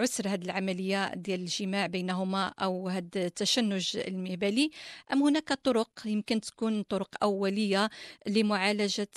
عسر 0.00 0.28
هذه 0.28 0.44
العملية 0.44 1.14
ديال 1.14 1.40
الجماع 1.40 1.86
بينهما 1.86 2.54
أو 2.62 2.88
هذا 2.88 3.06
التشنج 3.16 3.96
المهبلي؟ 3.96 4.70
أم 5.12 5.22
هناك 5.22 5.52
طرق 5.52 5.90
يمكن 6.04 6.40
تكون 6.40 6.82
طرق 6.82 7.14
أولية 7.22 7.90
لمعالجة 8.26 9.08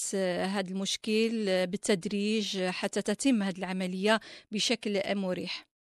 هذا 0.45 0.69
المشكل 0.69 1.45
بالتدريج 1.67 2.63
حتى 2.63 3.01
تتم 3.01 3.43
هذه 3.43 3.57
العملية 3.57 4.19
بشكل 4.51 5.01
مريح؟ 5.15 5.72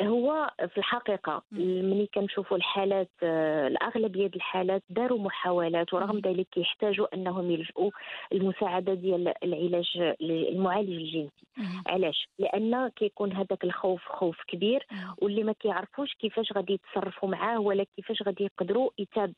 هو 0.00 0.50
في 0.68 0.78
الحقيقة 0.78 1.42
ملي 1.52 2.08
كنشوفوا 2.14 2.56
الحالات 2.56 3.10
آه، 3.22 3.66
الأغلبية 3.66 4.26
ديال 4.26 4.36
الحالات 4.36 4.82
داروا 4.90 5.18
محاولات 5.18 5.94
ورغم 5.94 6.18
ذلك 6.18 6.56
يحتاجوا 6.56 7.14
أنهم 7.14 7.50
يلجؤوا 7.50 7.90
المساعده 8.32 8.94
ديال 8.94 9.34
العلاج 9.44 10.14
المعالج 10.20 10.90
الجنسي. 10.90 11.46
علاش؟ 11.86 12.28
لأن 12.38 12.88
كيكون 12.88 13.32
هذاك 13.32 13.64
الخوف 13.64 14.02
خوف 14.08 14.36
كبير 14.48 14.86
واللي 15.18 15.42
ما 15.42 15.52
كيعرفوش 15.52 16.14
كيفاش 16.14 16.52
غادي 16.52 16.72
يتصرفوا 16.72 17.28
معاه 17.28 17.60
ولا 17.60 17.84
كيفاش 17.96 18.22
غادي 18.22 18.44
يقدروا 18.44 18.90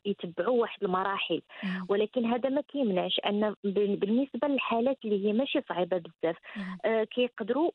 يتبعوا 0.05 0.61
واحد 0.61 0.83
المراحل. 0.83 1.41
ولكن 1.89 2.25
هذا 2.25 2.49
ما 2.49 2.61
كيمنعش 2.61 3.19
أن 3.25 3.55
بالنسبة 3.63 4.47
للحالات 4.47 4.97
اللي 5.05 5.25
هي 5.27 5.33
ماشي 5.33 5.61
صعيبة 5.69 5.97
بزاف 5.97 6.37
آه 6.85 7.03
كيقدروا 7.03 7.71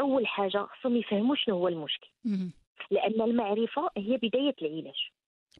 أول 0.00 0.26
حاجة 0.26 0.66
خصهم 0.66 0.96
يفهموا 0.96 1.36
شنو 1.36 1.54
هو 1.56 1.68
المشكل. 1.68 2.08
لأن 2.90 3.20
المعرفة 3.22 3.90
هي 3.96 4.16
بداية 4.16 4.54
العلاج. 4.62 4.94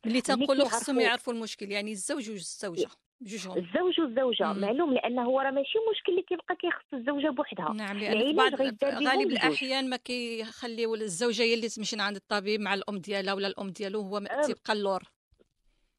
اللي 0.06 0.20
تنقولوا 0.20 0.68
خصهم 0.68 1.00
يعرفوا 1.00 1.32
المشكل 1.32 1.70
يعني 1.72 1.92
الزوج 1.92 2.30
والزوجة 2.30 2.88
بجوجهم 3.20 3.58
الزوج 3.58 4.00
والزوجة 4.00 4.52
مم. 4.52 4.60
معلوم 4.60 4.94
لأنه 4.94 5.22
هو 5.22 5.40
راه 5.40 5.50
ماشي 5.50 5.78
مشكل 5.90 6.12
اللي 6.12 6.22
كيبقى 6.22 6.56
كيخص 6.56 6.84
الزوجة 6.94 7.28
بوحدها. 7.28 7.72
نعم 7.72 7.98
لأن 7.98 8.36
بعض 8.36 8.54
غالب 8.84 9.30
الأحيان 9.30 9.90
ما 9.90 9.96
كيخليو 9.96 10.94
الزوجة 10.94 11.42
هي 11.42 11.54
اللي 11.54 11.68
تمشي 11.68 11.96
عند 12.00 12.16
الطبيب 12.16 12.60
مع 12.60 12.74
الأم 12.74 12.98
ديالها 12.98 13.34
ولا 13.34 13.46
الأم 13.48 13.70
ديالو 13.70 14.00
هو 14.00 14.18
تيبقى 14.18 14.72
اللور. 14.72 15.02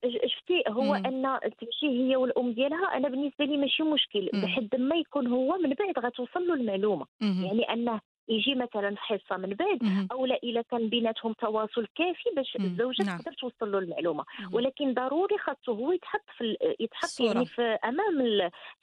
شفتي 0.06 0.63
هو 0.68 0.84
مم. 0.84 1.06
أن 1.06 1.39
تمشي 1.60 1.88
هي 1.89 2.15
والأم 2.15 2.51
ديالها. 2.51 2.98
أنا 2.98 3.10
بالنسبة 3.10 3.46
لي 3.46 3.58
ماشي 3.58 3.84
مشكل. 3.84 4.29
بحد 4.34 4.75
ما 4.75 4.96
يكون 4.96 5.27
هو 5.27 5.58
من 5.58 5.74
بعد 5.74 6.00
غتوصل 6.06 6.48
له 6.48 6.53
المعلومة. 6.53 7.06
مم. 7.22 7.44
يعني 7.46 7.74
انه 7.74 8.01
يجي 8.29 8.55
مثلا 8.55 8.95
حصة 8.98 9.38
من 9.38 9.50
بعد 9.50 10.07
أو 10.12 10.25
لا 10.25 10.39
اذا 10.43 10.62
كان 10.62 10.89
بيناتهم 10.89 11.33
تواصل 11.33 11.88
كافي 11.95 12.29
باش 12.36 12.55
الزوجة 12.59 13.03
نعم. 13.03 13.17
تقدر 13.19 13.33
توصل 13.33 13.71
له 13.71 13.77
المعلومة. 13.79 14.25
ولكن 14.51 14.93
ضروري 14.93 15.38
خاصو 15.38 15.74
هو 15.74 15.91
يتحط 15.91 16.25
في 16.38 16.57
يتحط 16.79 17.03
الصورة. 17.03 17.27
يعني 17.33 17.45
في 17.45 17.62
أمام 17.62 18.21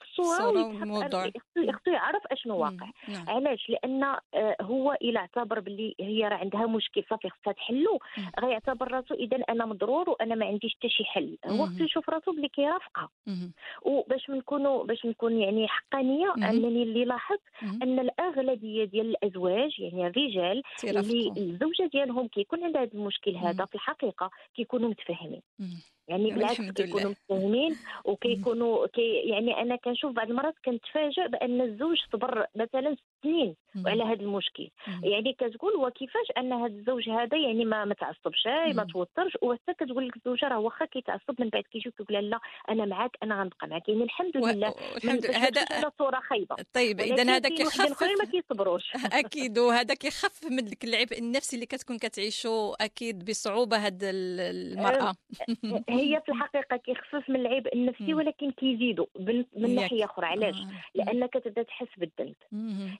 الصورة 0.01 0.49
ويتحط 0.49 1.81
خصو 1.81 1.91
يعرف 1.91 2.23
أشنو 2.31 2.57
واقع. 2.57 2.89
نعم. 3.07 3.29
علاش؟ 3.29 3.69
لأن 3.69 4.03
آه، 4.03 4.55
هو 4.61 4.97
إلى 5.01 5.19
اعتبر 5.19 5.59
باللي 5.59 5.95
هي 5.99 6.27
راه 6.27 6.35
عندها 6.35 6.65
مشكل 6.65 7.03
صافي 7.09 7.29
خصها 7.29 7.53
تحلو. 7.53 7.99
غيعتبر 8.39 8.91
راسو 8.91 9.15
اذا 9.15 9.37
أنا 9.49 9.65
مضرور 9.65 10.09
وأنا 10.09 10.35
ما 10.35 10.45
عنديش 10.45 10.75
حتى 10.75 10.89
شي 10.89 11.03
حل. 11.03 11.37
هو 11.45 11.65
خصو 11.65 11.83
يشوف 11.83 12.09
راسو 12.09 12.31
بلي 12.31 12.49
كيرافقها 12.49 13.09
وباش 13.81 14.29
نكونوا 14.29 14.83
باش 14.83 15.05
نكون 15.05 15.39
يعني 15.39 15.67
حقانية 15.67 16.33
أنني 16.37 16.83
اللي 16.83 17.05
لاحظت 17.05 17.41
أن 17.63 17.99
الأغلبية 17.99 18.85
ديال 18.85 19.09
الازواج 19.09 19.36
الأزواج 19.37 19.79
يعني 19.79 20.07
الرجال 20.07 20.63
اللي 20.83 21.33
الزوجة 21.37 21.89
ديالهم 21.91 22.27
كيكون 22.27 22.63
عندها 22.63 22.81
هذا 22.81 22.93
المشكل 22.93 23.35
هذا 23.35 23.65
في 23.65 23.75
الحقيقة 23.75 24.31
كيكونوا 24.55 24.89
متفاهمين. 24.89 25.41
يعني 26.07 26.31
بالعكس 26.31 26.61
كيكونوا 26.61 27.09
متفاهمين 27.09 27.77
وكيكونوا 28.05 28.87
كي 28.87 29.11
يعني 29.11 29.61
أنا 29.61 29.75
كنشوف 29.75 30.11
بعض 30.11 30.29
المرات 30.29 30.55
كنتفاجئ 30.65 31.27
بأن 31.27 31.61
الزوج 31.61 31.97
صبر 32.13 32.45
مثلا 32.55 32.95
سنين 33.23 33.55
على 33.85 34.03
هذا 34.03 34.21
المشكل. 34.21 34.69
يعني 35.03 35.33
كتقول 35.33 35.75
وكيفاش 35.75 36.27
أن 36.37 36.53
هذا 36.53 36.73
الزوج 36.73 37.09
هذا 37.09 37.37
يعني 37.37 37.65
ما 37.65 37.85
ما 37.85 37.93
تعصبش 37.93 38.47
ما 38.47 38.87
توترش 38.93 39.37
وحتى 39.41 39.73
كتقول 39.73 40.07
لك 40.07 40.17
الزوجه 40.17 40.47
راه 40.47 40.59
واخا 40.59 40.85
كيتعصب 40.85 41.35
من 41.39 41.49
بعد 41.49 41.63
كيجي 41.63 41.91
كيقول 41.97 42.29
لا 42.29 42.39
أنا 42.69 42.85
معاك 42.85 43.17
أنا 43.23 43.41
غنبقى 43.41 43.67
معاك. 43.67 43.89
يعني 43.89 44.03
الحمد 44.03 44.37
لله 44.37 44.73
الحمد 44.97 45.25
لله 45.25 45.37
هذا 45.37 45.91
صورة 45.99 46.19
خايبة. 46.19 46.55
طيب 46.73 46.99
اذا 46.99 47.23
هذا 47.23 47.49
كيخفف 47.49 48.03
ما 48.03 48.25
كيصبروش. 48.31 48.83
أكيد 49.21 49.59
وهذا 49.59 49.93
كيخفف 49.93 50.51
من 50.51 50.65
ديك 50.65 50.83
العبء 50.83 51.19
النفسي 51.19 51.55
اللي 51.55 51.65
كتكون 51.65 51.97
كتعيشو 51.97 52.73
أكيد 52.73 53.25
بصعوبة 53.25 53.77
هاد 53.77 53.99
المرأة. 54.03 55.13
هي 55.97 56.21
في 56.25 56.31
الحقيقة 56.31 56.77
كيخفف 56.77 57.29
من 57.29 57.35
العبء 57.35 57.73
النفسي 57.75 58.13
ولكن 58.13 58.51
كيزيدوا 58.51 59.05
من 59.55 59.75
ناحية 59.75 60.05
أخرى. 60.05 60.25
علاش. 60.25 60.55
لأنك 60.95 61.29
كتبدا 61.29 61.63
تحس 61.63 61.87
بالذنب. 61.97 62.35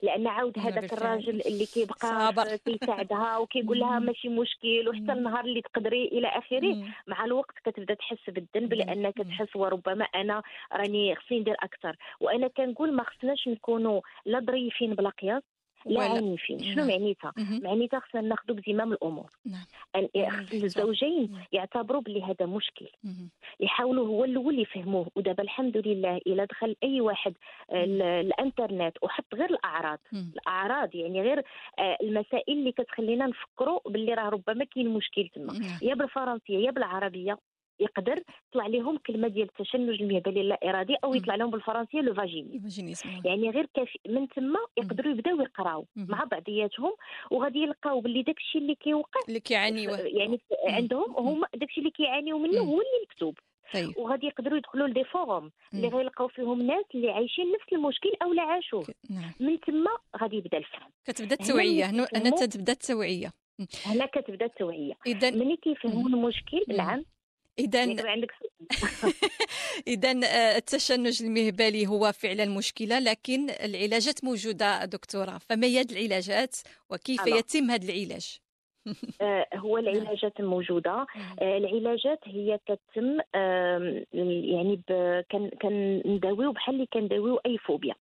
لأن 0.02 0.28
عاود 0.28 0.60
هذاك 0.60 0.94
الراجل 0.94 1.42
اللي 1.42 1.66
كيبقى 1.66 2.34
كيساعدها 2.66 3.38
وكيقول 3.38 3.80
لها 3.80 4.00
ماشي 4.00 4.30
مشكل 4.30 4.90
وحتى 4.90 5.12
النهار 5.12 5.46
اللي 5.46 5.62
تقدري 5.62 6.06
إلى 6.08 6.28
آخره 6.28 6.78
مع 7.08 7.26
الوقت 7.26 7.56
كتبدأ 7.66 7.94
تحس 7.94 8.30
بالذنب 8.30 8.74
لأنك 8.74 9.18
تحس 9.18 9.56
وربما 9.56 10.06
أنا 10.06 10.42
راني 10.74 11.16
خصني 11.16 11.40
ندير 11.40 11.56
أكثر. 11.60 11.98
وأنا 12.20 12.48
كنقول 12.48 12.94
ما 12.94 13.04
خصناش 13.04 13.48
نكونوا 13.48 14.02
لا 14.26 14.40
ظريفين 14.40 14.94
بلا 14.96 15.10
قياس. 15.10 15.44
لا 15.88 16.04
عنيفين 16.04 16.60
شنو 16.60 16.76
نعم. 16.76 16.88
معنيتها؟ 16.88 17.34
معنيتها 17.38 18.00
خصنا 18.00 18.22
ناخذ 18.22 18.54
بزمام 18.54 18.94
الأمور. 18.94 19.30
نعم. 19.46 19.66
الزوجين 20.54 21.38
يعتبروا 21.52 22.02
بلي 22.02 22.24
هذا 22.24 22.46
مشكل. 22.46 22.88
يحاولوا 23.60 24.08
هو 24.08 24.26
الأول 24.26 24.60
يفهموه. 24.60 25.08
ودابا 25.16 25.44
الحمد 25.44 25.78
لله 25.78 26.18
إلا 26.18 26.46
دخل 26.46 26.76
أي 26.84 27.02
واحد 27.02 27.34
الإنترنت 27.72 28.98
وحط 29.02 29.36
غير 29.36 29.50
الأعراض. 29.50 30.00
الأعراض 30.14 30.96
يعني 30.96 31.22
غير 31.22 31.44
آه، 31.80 31.98
المسائل 32.02 32.58
اللي 32.58 32.72
كتخلينا 32.72 33.28
نفكروا 33.28 33.80
باللي 33.86 34.14
راه 34.14 34.30
ربما 34.30 34.66
كاين 34.66 34.90
مشكل 34.90 35.30
تما. 35.36 35.54
نعم. 35.54 35.80
يا 35.82 35.96
بالفرنسية 35.96 36.58
يا 36.58 36.72
بالعربية. 36.72 37.38
يقدر 37.80 38.24
يطلع 38.50 38.68
لهم 38.68 38.98
كلمة 38.98 39.28
ديال 39.28 39.48
التشنج 39.48 40.02
المهبلي 40.02 40.42
اللا 40.42 40.60
إرادي 40.64 40.96
أو 41.04 41.14
يطلع 41.14 41.36
لهم 41.36 41.50
بالفرنسية 41.50 42.02
le 42.02 42.14
vaginisme 42.14 43.10
يعني 43.26 43.50
غير 43.50 43.68
كافي 43.74 44.00
من 44.10 44.28
تما 44.28 44.60
يقدروا 44.78 45.12
يبداو 45.14 45.42
يقراو 45.42 45.86
مع 45.96 46.24
بعضياتهم 46.24 46.94
وغادي 47.32 47.60
يلقاو 47.60 48.02
باللي 48.02 48.24
داك 48.24 48.38
الشيء 48.38 48.62
اللي 48.62 48.76
كيوقع 48.76 49.22
اللي 49.28 49.40
كيعانيوه 49.40 50.00
يعني 50.00 50.40
عندهم 50.68 51.16
هما 51.18 51.48
داك 51.56 51.70
الشيء 51.70 51.80
اللي 51.80 51.92
كيعانيو 51.92 52.38
منه 52.40 52.60
هو 52.60 52.82
اللي 52.82 53.00
مكتوب. 53.04 53.38
طيب. 53.74 53.98
وغادي 53.98 54.28
يقدروا 54.28 54.58
يدخلوا 54.58 54.88
ل 54.88 54.92
des 54.92 55.04
forums 55.04 55.52
اللي 55.74 55.88
غيلقاو 55.88 56.28
فيهم 56.28 56.62
ناس 56.62 56.86
اللي 56.96 57.12
عايشين 57.12 57.46
نفس 57.52 57.74
المشكل 57.74 58.12
أو 58.24 58.34
لا 58.34 58.42
عاشوه. 58.42 58.88
نعم. 59.10 59.32
من 59.40 59.60
تما 59.60 59.92
غادي 60.22 60.36
يبدأ 60.36 60.58
الفهم. 60.58 60.90
كتبدأ 61.06 61.36
التوعية 61.36 61.86
هنا 61.86 62.06
تبدأ 62.46 62.74
التوعية. 62.74 63.32
هنا 63.86 64.06
كتبدأ 64.06 64.46
التوعية. 64.46 64.94
اذا 65.08 65.32
ملي 65.32 65.58
كيفهموا 65.58 66.10
المشكل 66.10 66.64
نعم 66.68 67.06
اذا 67.60 67.84
يعني 67.84 68.28
اذا 69.88 70.10
آه، 70.10 70.58
التشنج 70.58 71.24
المهبلي 71.24 71.88
هو 71.88 72.12
فعلا 72.12 72.46
مشكلة 72.46 73.00
لكن 73.00 73.50
العلاجات 73.50 74.24
موجودة 74.24 74.86
دكتورة. 74.86 75.38
فما 75.38 75.68
هي 75.68 75.82
العلاجات 75.82 76.56
وكيف 76.90 77.28
ألا. 77.28 77.38
يتم 77.38 77.72
هذا 77.72 77.86
العلاج؟ 77.86 78.40
آه، 79.22 79.48
هو. 79.56 79.78
العلاجات 79.78 80.40
الموجوده 80.40 81.06
آه، 81.42 81.58
العلاجات 81.58 82.20
هي 82.26 82.60
كتم 82.66 83.18
يعني 84.14 84.82
كنداويو 85.62 86.52
بحال 86.52 86.76
اللي 86.76 86.88
كنداويو 86.94 87.36
أي 87.46 87.58
فوبيا. 87.58 87.96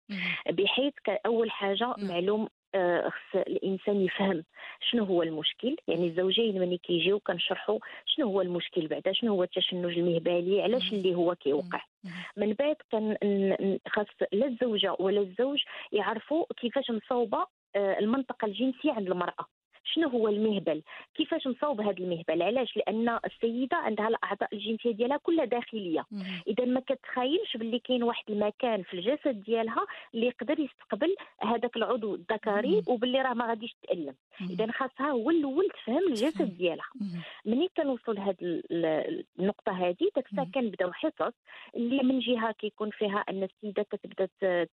بحيث 0.49 0.93
اول 1.25 1.51
حاجة 1.51 1.93
معلوم 1.97 2.47
خص 3.09 3.35
الإنسان 3.35 4.01
يفهم 4.01 4.43
شنو 4.91 5.03
هو 5.03 5.23
المشكل. 5.23 5.75
يعني 5.87 6.07
الزوجين 6.07 6.59
ملي 6.59 6.77
كيجيو 6.77 7.19
كنشرحوا 7.19 7.79
شنو 8.05 8.27
هو 8.27 8.41
المشكل 8.41 8.87
بعدا 8.87 9.13
شنو 9.13 9.31
هو 9.31 9.43
التشنج 9.43 9.97
المهبلي 9.97 10.61
علاش 10.61 10.93
اللي 10.93 11.15
هو 11.15 11.35
كيوقع. 11.35 11.81
من 12.37 12.53
بعد 12.53 12.75
كان 12.91 13.17
خاص 13.87 14.07
لا 14.31 14.47
الزوجة 14.47 14.95
ولا 14.99 15.21
الزوج 15.21 15.63
يعرفوا 15.91 16.45
كيفاش 16.57 16.91
مصوبه 16.91 17.45
آه، 17.75 17.99
المنطقة 17.99 18.45
الجنسية 18.45 18.91
عند 18.91 19.07
المرأة. 19.07 19.45
شنو 19.83 20.07
هو 20.07 20.27
المهبل؟ 20.27 20.81
كيفاش 21.15 21.47
نصوب 21.47 21.81
هذا 21.81 21.97
المهبل؟ 21.99 22.41
علاش؟ 22.41 22.77
لأن 22.77 23.19
السيدة 23.25 23.77
عندها 23.77 24.07
الأعضاء 24.07 24.49
الجنسية 24.53 24.91
ديالها 24.91 25.17
كلها 25.17 25.45
داخلية. 25.45 26.05
إذا 26.47 26.65
ما 26.65 26.79
كتخايلش 26.79 27.57
باللي 27.57 27.79
كاين 27.79 28.03
واحد 28.03 28.23
المكان 28.29 28.83
في 28.83 28.93
الجسد 28.93 29.43
ديالها 29.43 29.85
اللي 30.13 30.25
يقدر 30.27 30.59
يستقبل 30.59 31.15
هذاك 31.41 31.75
العضو 31.77 32.15
الذكري 32.15 32.81
وباللي 32.87 33.21
راه 33.21 33.33
ما 33.33 33.47
غاديش 33.47 33.75
تألم. 33.87 34.15
إذا 34.49 34.71
خاصها 34.71 35.09
هو 35.09 35.29
الأول 35.29 35.69
تفهم 35.69 36.07
الجسد 36.07 36.57
ديالها. 36.57 36.89
ملي 37.45 37.69
كنوصل 37.77 38.15
لهاد 38.15 38.63
النقطة 39.39 39.71
هذه 39.71 40.09
داك 40.15 40.25
الساعة 40.31 40.47
كنبداو 40.53 40.91
حصص 40.93 41.33
اللي 41.75 42.03
من 42.03 42.19
جهة 42.19 42.51
كيكون 42.51 42.89
فيها 42.89 43.23
أن 43.29 43.43
السيدة 43.43 43.83
كتبدا 43.83 44.27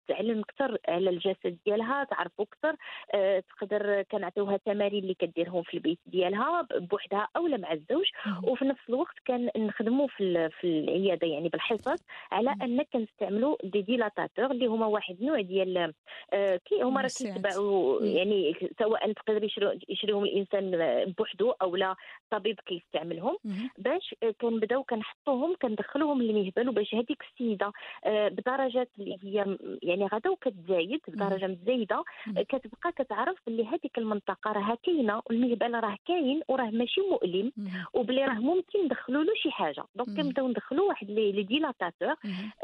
تعلم 0.09 0.41
أكثر 0.41 0.79
على 0.89 1.11
الجسد 1.11 1.59
ديالها 1.67 2.05
تعرفو 2.05 2.43
أكثر 2.43 2.77
أه 3.15 3.41
تقدر 3.41 4.03
كنعطيوها 4.03 4.57
تمارين 4.57 4.98
اللي 4.99 5.15
كديرهم 5.15 5.63
في 5.63 5.75
البيت 5.75 5.99
ديالها 6.07 6.67
بوحدها 6.91 7.29
أو 7.37 7.43
مع 7.43 7.73
الزوج. 7.73 8.07
وفي 8.43 8.65
نفس 8.65 8.81
الوقت 8.89 9.15
كنخدموا 9.27 10.07
في 10.07 10.49
في 10.61 10.65
العيادة 10.65 11.27
يعني 11.27 11.49
بالحصص 11.49 12.05
على 12.33 12.55
أن 12.63 12.83
كنستعملوا 12.83 13.57
دي 13.65 13.83
ديلاتاتور 13.83 14.51
اللي 14.51 14.67
هما 14.67 14.87
واحد 14.87 15.17
النوع 15.21 15.41
ديال 15.41 15.93
آه 16.33 16.61
كي 16.65 16.83
هما 16.83 17.01
راه 17.01 17.09
كيتباعوا 17.19 18.03
يعني 18.03 18.55
سواء 18.79 19.13
تقدر 19.13 19.45
يشريهم 19.89 20.25
الإنسان 20.25 20.71
بوحدو 21.19 21.51
أو 21.51 21.77
لا 21.77 21.95
طبيب 22.31 22.61
كيستعملهم. 22.67 23.37
باش 23.79 24.15
كنبداو 24.41 24.83
كنحطوهم 24.85 25.57
كندخلوهم 25.63 26.23
للمهبل 26.23 26.73
باش 26.73 26.95
هذيك 26.95 27.23
السيدة 27.33 27.73
آه 28.05 28.29
بدرجات 28.29 28.89
اللي 28.99 29.17
هي 29.23 29.57
يعني 29.83 30.07
غدا 30.07 30.31
وكتزايد 30.31 31.01
بدرجة 31.09 31.47
مزايده 31.47 32.05
كتبقى 32.49 32.93
كتعرف 32.97 33.37
باللي 33.47 33.67
هذيك 33.67 33.99
المنطقة 33.99 34.53
راها 34.53 34.79
كاينة 34.89 35.23
والمهبل 35.27 35.75
راه 35.75 35.97
كاين 36.07 36.41
وراه 36.49 36.71
ماشي 36.71 37.01
مؤلم 37.01 37.53
وبلي 37.95 38.25
راه 38.25 38.35
ممكن 38.35 38.85
ندخلوا 38.85 39.25
له 39.25 39.35
شي 39.35 39.51
حاجة. 39.51 39.85
donc 39.95 40.09
كنبداو 40.17 40.49
ندخلوا 40.49 40.89
واحد 40.89 41.11
les 41.11 41.43
dilatateurs 41.43 42.15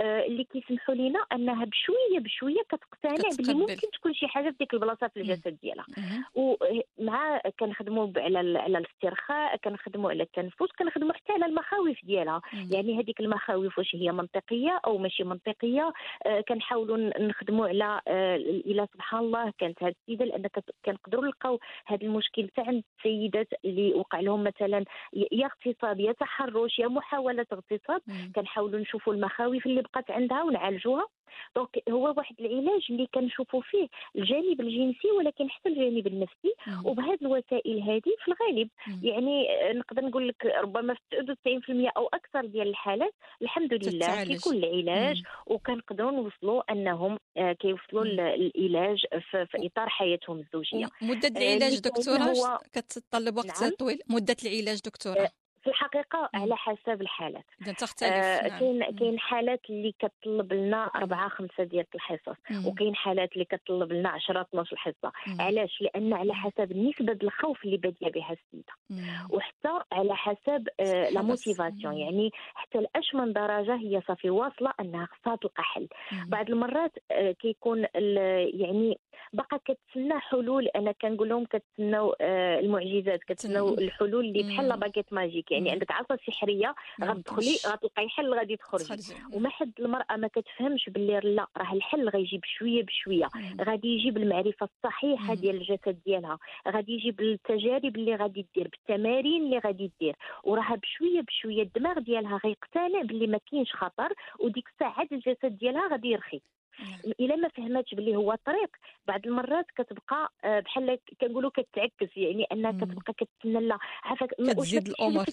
آه 0.00 0.26
اللي 0.26 0.44
كيسمحوا 0.44 0.94
لنا 0.94 1.18
أنها 1.32 1.64
بشوية 1.64 2.18
بشوية 2.18 2.62
كتقتنع 2.68 3.28
بلي 3.38 3.54
ممكن 3.54 3.90
تكون 3.92 4.14
شي 4.14 4.26
حاجة 4.28 4.50
في 4.50 4.56
ديك 4.58 4.74
البلاصة 4.74 5.08
في 5.08 5.20
الجسد 5.20 5.58
ديالها. 5.62 5.86
ومع 6.34 7.40
كنخدموا 7.60 8.08
على 8.16 8.58
على 8.58 8.78
الاسترخاء 8.78 9.56
كنخدموا 9.56 10.10
على 10.10 10.22
التنفس 10.22 10.72
كنخدموا 10.78 11.12
حتى 11.12 11.32
على 11.32 11.46
المخاوف 11.46 12.04
ديالها. 12.04 12.40
يعني 12.70 13.00
هذيك 13.00 13.20
المخاوف 13.20 13.78
واش 13.78 13.94
هي 13.94 14.12
منطقية 14.12 14.80
أو 14.86 14.98
ماشي 14.98 15.24
منطقية 15.24 15.92
آه 16.26 16.40
كنحاولوا 16.40 17.20
نخدموا 17.20 17.68
على 17.68 18.00
آه 18.08 18.36
إلى 18.36 18.86
سبحان 18.92 19.20
الله 19.20 19.52
كانت 19.58 19.82
هذه 19.82 19.94
السيدة 20.02 20.24
لأن 20.24 20.46
كنقدروا 20.84 21.24
نلقاو 21.24 21.60
هذا 21.86 22.04
المشكل 22.14 22.48
تاع 22.48 22.70
السيدات 22.70 23.48
اللي 23.64 23.94
وقع 23.94 24.20
لهم 24.20 24.44
مثلا 24.44 24.84
يا 25.32 25.46
اغتصاب 25.46 26.00
يا 26.00 26.12
تحرش 26.12 26.78
يا 26.78 26.88
محاولة 26.88 27.46
اغتصاب. 27.52 28.00
كنحاولوا 28.36 28.80
نشوفوا 28.80 29.14
المخاوف 29.14 29.66
اللي 29.66 29.82
بقات 29.82 30.10
عندها 30.10 30.42
ونعالجوها. 30.42 31.06
دونك 31.56 31.68
هو 31.90 32.14
واحد 32.16 32.34
العلاج 32.40 32.86
اللي 32.90 33.06
كنشوفوا 33.14 33.62
فيه 33.62 33.88
الجانب 34.16 34.60
الجنسي 34.60 35.10
ولكن 35.18 35.50
حتى 35.50 35.68
الجانب 35.68 36.06
النفسي 36.06 36.54
وبهذه 36.84 37.18
الوسائل 37.22 37.82
هذه 37.82 38.14
في 38.24 38.28
الغالب 38.28 38.68
يعني 39.02 39.48
نقدر 39.72 40.04
نقول 40.04 40.28
لك 40.28 40.46
ربما 40.46 40.94
في 40.94 41.36
90% 41.90 41.96
أو 41.96 42.06
أكثر 42.06 42.46
ديال 42.46 42.68
الحالات 42.68 43.14
الحمد 43.42 43.74
لله 43.74 44.24
كيكون 44.24 44.56
العلاج 44.56 45.22
وكنقدروا 45.46 46.10
نوصلوا 46.10 46.72
أنهم 46.72 47.18
آه، 47.36 47.52
كيوصلوا 47.52 48.02
العلاج 48.04 48.98
في, 49.30 49.46
في 49.46 49.66
إطار 49.66 49.88
حياتهم 49.88 50.38
الزوجية. 50.38 50.88
مده 51.02 51.28
آه، 51.28 51.38
العلاج 51.38 51.78
دكتورة؟ 51.80 52.60
كتتطلب 52.72 53.36
وقت 53.36 53.62
نعم. 53.62 53.70
طويل. 53.78 54.00
مدة 54.08 54.36
العلاج 54.44 54.80
دكتورة. 54.80 55.20
آه، 55.20 55.30
في 55.64 55.70
الحقيقة 55.70 56.28
على 56.34 56.56
حسب 56.56 57.00
الحالات. 57.00 57.44
تختلف 57.78 58.12
آه 58.12 58.48
نعم. 58.48 58.58
كاين 58.58 58.96
كاين 58.98 59.18
حالات 59.18 59.60
اللي 59.70 59.94
كتطلب 59.98 60.52
لنا 60.52 60.84
أربعة 60.84 61.28
خمسة 61.28 61.64
ديال 61.64 61.86
الحصص 61.94 62.36
وكاين 62.66 62.96
حالات 62.96 63.32
اللي 63.32 63.44
كتطلب 63.44 63.92
لنا 63.92 64.08
10 64.08 64.40
12 64.40 64.76
حصه 64.76 65.12
علاش؟ 65.40 65.82
لأن 65.82 66.12
على 66.12 66.34
حسب 66.34 66.76
نسبه 66.76 67.18
الخوف 67.22 67.64
اللي 67.64 67.76
بادية 67.76 68.08
بها 68.08 68.32
السيدة. 68.32 68.72
وحتى 69.30 69.80
على 69.92 70.16
حسب 70.16 70.68
آه 70.80 71.08
la 71.10 71.22
motivation 71.22 71.96
يعني 71.96 72.30
حتى 72.54 72.78
لاش 72.78 73.14
من 73.14 73.32
درجة 73.32 73.74
هي 73.76 74.00
صافي 74.08 74.30
واصلة 74.30 74.72
أنها 74.80 75.06
خصها 75.06 75.36
تلقى 75.36 75.62
حل 75.62 75.88
بعض 76.28 76.50
المرات 76.50 76.92
آه 77.10 77.32
كيكون 77.32 77.86
يعني 78.60 78.98
باقا 79.32 79.56
كتسنى 79.56 80.18
حلول 80.20 80.66
أنا 80.68 80.92
كنقول 80.92 81.28
لهم 81.28 81.44
كتسناو 81.44 82.16
آه 82.20 82.60
المعجزات 82.60 83.20
كتسناو 83.24 83.74
الحلول 83.74 84.24
اللي 84.24 84.42
بحال 84.42 84.80
baguette 84.80 85.12
magique. 85.12 85.52
يعني 85.54 85.70
عندك 85.70 85.90
عصا 85.90 86.16
سحرية 86.26 86.74
غتدخلي 87.04 87.56
غتلقاي 87.66 88.08
حل 88.08 88.34
غادي 88.34 88.56
تخرجي. 88.56 88.84
وما 89.32 89.48
حد 89.48 89.72
المرأة 89.78 90.16
ما 90.16 90.28
كتفهمش 90.28 90.88
باللي 90.90 91.20
لا 91.20 91.46
راه 91.56 91.72
الحل 91.72 92.08
غيجي 92.08 92.38
بشوية. 92.38 92.82
بشويه 92.82 93.28
غادي 93.62 93.88
يجي 93.88 94.10
بالمعرفه 94.10 94.68
الصحيحة 94.76 95.34
ديال 95.34 95.56
الجسد 95.56 95.98
ديالها. 96.06 96.38
غادي 96.68 96.92
يجي 96.92 97.10
بالتجارب 97.10 97.96
اللي 97.96 98.14
غادي 98.16 98.46
دير 98.54 98.68
بالتمارين 98.68 99.42
اللي 99.44 99.58
غادي 99.58 99.92
دير. 100.00 100.16
وراها 100.44 100.74
بشوية 100.76 101.20
بشوية 101.20 101.62
الدماغ 101.62 101.98
ديالها 101.98 102.40
غيقتنع 102.44 103.02
باللي 103.02 103.26
ما 103.26 103.38
كاينش 103.50 103.72
خطر 103.74 104.12
وديك 104.40 104.68
الساعة 104.68 105.06
الجسد 105.12 105.58
ديالها 105.58 105.88
غادي 105.88 106.08
يرخي. 106.08 106.40
إلا 107.20 107.36
ما 107.36 107.48
فهمتش 107.48 107.94
باللي 107.94 108.16
هو 108.16 108.34
طريق. 108.46 108.70
بعض 109.06 109.20
المرات 109.26 109.66
كتبقى 109.76 110.32
آه، 110.44 110.60
بحال 110.60 110.98
كنقولوا 111.20 111.50
كتعكس 111.50 112.16
يعني 112.16 112.46
أنها 112.52 112.72
كتبقى 112.72 113.12
كتسنى 113.12 113.60
لا 113.60 113.78
عافاك 114.04 114.30
كتزيد 114.30 114.88
الأمور 114.88 115.24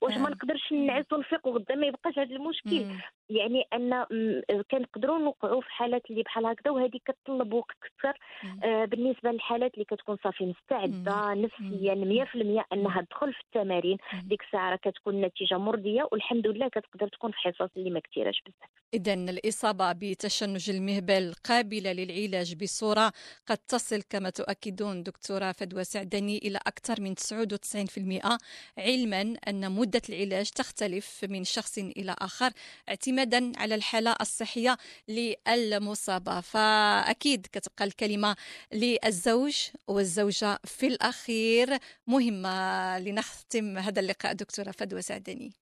واش 0.00 0.16
ما 0.16 0.28
آه. 0.28 0.30
نقدرش 0.30 0.72
نعس 0.72 1.12
ونفيق 1.12 1.46
وغدا 1.46 1.74
ما 1.74 1.86
يبقاش 1.86 2.18
هذا 2.18 2.36
المشكل. 2.36 2.86
يعني 3.36 3.64
أن 3.72 4.04
كنقدروا 4.70 5.18
نوقعوا 5.18 5.60
في 5.60 5.70
حالات 5.70 6.02
اللي 6.10 6.22
بحال 6.22 6.46
هكذا 6.46 6.70
وهذه 6.70 6.98
كتطلب 7.04 7.52
وقت 7.52 7.76
أكثر 7.84 8.18
آه 8.64 8.84
بالنسبة 8.84 9.30
للحالات 9.30 9.74
اللي 9.74 9.84
كتكون 9.84 10.16
صافي 10.24 10.44
مستعدة 10.44 11.34
نفسيا 11.34 11.94
100% 11.94 12.64
أنها 12.72 13.00
تدخل 13.00 13.32
في 13.32 13.40
التمارين. 13.40 13.96
ديك 14.22 14.42
الساعة 14.42 14.76
كتكون 14.76 15.14
النتيجه 15.14 15.58
مرضية 15.58 16.08
والحمد 16.12 16.46
لله 16.46 16.68
كتقدر 16.68 17.08
تكون 17.08 17.30
في 17.30 17.36
حصص 17.38 17.70
اللي 17.76 17.90
ما 17.90 18.00
كثيراش 18.00 18.42
بزاف. 18.46 18.70
اذا 18.94 19.14
الإصابة 19.14 19.92
بتشنج 19.92 20.70
المهبل 20.70 21.32
قابلة 21.44 21.92
للعلاج 21.92 22.54
بصورة 22.62 23.12
قد 23.46 23.58
تصل 23.58 24.02
كما 24.10 24.30
تؤكدون 24.30 25.02
دكتورة 25.02 25.52
فدوى 25.52 25.84
سعدني 25.84 26.38
إلى 26.38 26.58
أكثر 26.66 27.00
من 27.00 27.14
99% 27.14 28.38
علما 28.78 29.34
أن 29.48 29.72
مدة 29.72 30.02
العلاج 30.08 30.50
تختلف 30.50 31.24
من 31.28 31.44
شخص 31.44 31.78
إلى 31.78 32.16
آخر. 32.18 32.50
اعتمادا 32.88 33.21
اعتمادا 33.22 33.52
على 33.58 33.74
الحالة 33.74 34.16
الصحية 34.20 34.76
للمصابة. 35.08 36.40
فأكيد 36.40 37.46
كتبقى 37.52 37.84
الكلمة 37.84 38.36
للزوج 38.72 39.56
والزوجة 39.88 40.58
في 40.64 40.86
الأخير 40.86 41.78
مهمة 42.06 42.98
لنختم 42.98 43.78
هذا 43.78 44.00
اللقاء 44.00 44.32
دكتورة 44.32 44.70
فدوى 44.70 45.02
سعدني 45.02 45.61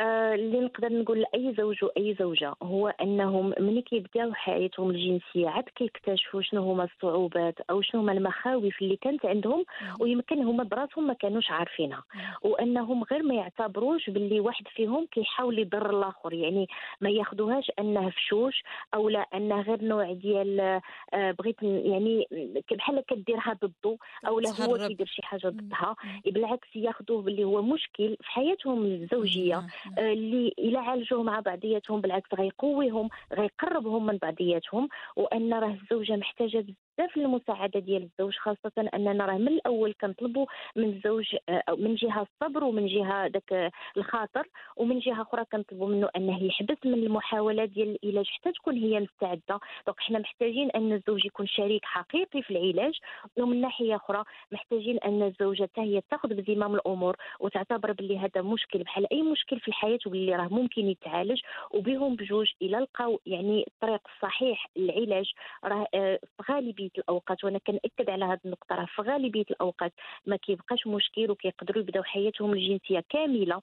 اللي 0.00 0.60
نقدر 0.60 0.92
نقول 0.92 1.20
لأي 1.20 1.54
زوج 1.58 1.84
وأي 1.84 2.14
زوجة 2.14 2.54
هو 2.62 2.88
أنهم 2.88 3.52
ملي 3.60 3.82
كيبداو 3.82 4.32
حياتهم 4.34 4.90
الجنسية 4.90 5.48
عاد 5.48 5.64
كيكتشفوا 5.64 6.42
شنو 6.42 6.62
هما 6.72 6.84
الصعوبات 6.84 7.54
أو 7.70 7.82
شنو 7.82 8.00
هما 8.00 8.12
المخاوف 8.12 8.82
اللي 8.82 8.96
كانت 8.96 9.26
عندهم 9.26 9.64
ويمكن 10.00 10.42
هما 10.42 10.64
براسهم 10.64 11.06
ما 11.06 11.14
كانوش 11.14 11.50
عارفينها. 11.50 12.02
وأنهم 12.42 13.04
غير 13.04 13.22
ما 13.22 13.34
يعتبروش 13.34 14.10
باللي 14.10 14.40
واحد 14.40 14.68
فيهم 14.68 15.06
كيحاول 15.06 15.58
يضر 15.58 15.90
الآخر 15.90 16.32
يعني 16.32 16.66
ما 17.00 17.10
ياخذوهاش 17.10 17.70
انه 17.78 18.10
فشوش 18.10 18.62
أو 18.94 19.08
لا 19.08 19.26
انه 19.34 19.60
غير 19.60 19.84
نوع 19.84 20.12
ديال 20.12 20.80
آه، 21.14 21.30
بغيت 21.30 21.62
يعني 21.62 22.26
بحال 22.70 23.00
كديرها 23.08 23.58
ضده 23.62 23.96
أو 24.26 24.40
لا 24.40 24.50
هو 24.50 24.88
كيدير 24.88 25.06
شي 25.06 25.22
حاجة 25.22 25.48
ضدها 25.48 25.96
بالعكس 26.26 26.68
ياخذوه 26.74 27.22
باللي 27.22 27.44
هو 27.44 27.62
مشكل 27.62 28.16
في 28.20 28.30
حياتهم 28.30 28.84
الزوجية. 28.84 29.56
آه، 29.56 29.66
اللي 29.98 30.52
إلى 30.58 30.78
عالجوه 30.78 31.22
مع 31.22 31.40
بعضياتهم 31.40 32.00
بالعكس 32.00 32.34
غيقويهم 32.34 33.08
غيقربهم 33.32 34.06
من 34.06 34.16
بعضياتهم 34.16 34.88
وأن 35.16 35.54
راه 35.54 35.76
الزوجة 35.82 36.16
محتاجة 36.16 36.64
بزاف 36.98 37.16
المساعدة 37.16 37.80
ديال 37.80 38.02
الزوج 38.02 38.36
خاصة 38.36 38.88
أننا 38.94 39.26
راه 39.26 39.38
من 39.38 39.48
الأول 39.48 39.94
كنطلبوا 40.00 40.46
من 40.76 40.84
الزوج 40.84 41.36
آه، 41.48 41.62
من 41.78 41.94
جهة 41.94 42.26
الصبر 42.26 42.64
ومن 42.64 42.86
جهة 42.86 43.28
داك 43.28 43.72
الخاطر 43.96 44.48
ومن 44.76 44.98
جهة 44.98 45.22
أخرى 45.22 45.44
كنطلبوا 45.52 45.88
منه 45.88 46.08
أنه 46.16 46.42
يحبس 46.44 46.76
من 46.84 46.94
المحاولات 46.94 47.68
ديال 47.68 47.98
العلاج 48.04 48.26
حتى 48.26 48.52
تكون 48.52 48.76
هي 48.76 49.00
مستعدة. 49.00 49.60
دونك 49.86 50.00
حنا 50.00 50.18
محتاجين 50.18 50.70
أن 50.70 50.92
الزوج 50.92 51.26
يكون 51.26 51.46
شريك 51.46 51.84
حقيقي 51.84 52.42
في 52.42 52.50
العلاج 52.50 52.98
ومن 53.38 53.60
ناحية 53.60 53.96
أخرى 53.96 54.24
محتاجين 54.52 54.98
أن 54.98 55.22
الزوجة 55.22 55.62
حتى 55.62 55.80
هي 55.80 56.00
تاخذ 56.10 56.28
بزمام 56.34 56.74
الأمور 56.74 57.16
وتعتبر 57.40 57.92
باللي 57.92 58.18
هذا 58.18 58.42
مشكل 58.42 58.82
بحال 58.82 59.12
أي 59.12 59.22
مشكل 59.22 59.60
في 59.60 59.68
الحياة 59.68 59.98
واللي 60.06 60.36
راه 60.36 60.48
ممكن 60.48 60.86
يتعالج 60.86 61.40
وبهم 61.70 62.16
بجوج 62.16 62.46
إلى 62.62 62.78
لقاو 62.78 63.20
يعني 63.26 63.64
الطريق 63.66 64.00
الصحيح 64.14 64.66
للعلاج 64.76 65.32
راه 65.64 65.86
آه، 65.94 66.18
في 66.36 66.52
غالبية 66.52 66.85
غالبيه 66.86 66.98
الأوقات 66.98 67.44
وأنا 67.44 67.58
كنأكد 67.58 68.10
على 68.10 68.24
هذه 68.24 68.40
النقطة 68.44 68.74
راه 68.76 68.86
في 68.96 69.02
غالبية 69.02 69.44
الأوقات 69.50 69.92
ما 70.26 70.36
كيبقاش 70.36 70.86
مشكل 70.86 71.30
وكيقدروا 71.30 71.82
يبدأو 71.82 72.02
حياتهم 72.02 72.52
الجنسية 72.52 73.04
كاملة. 73.08 73.62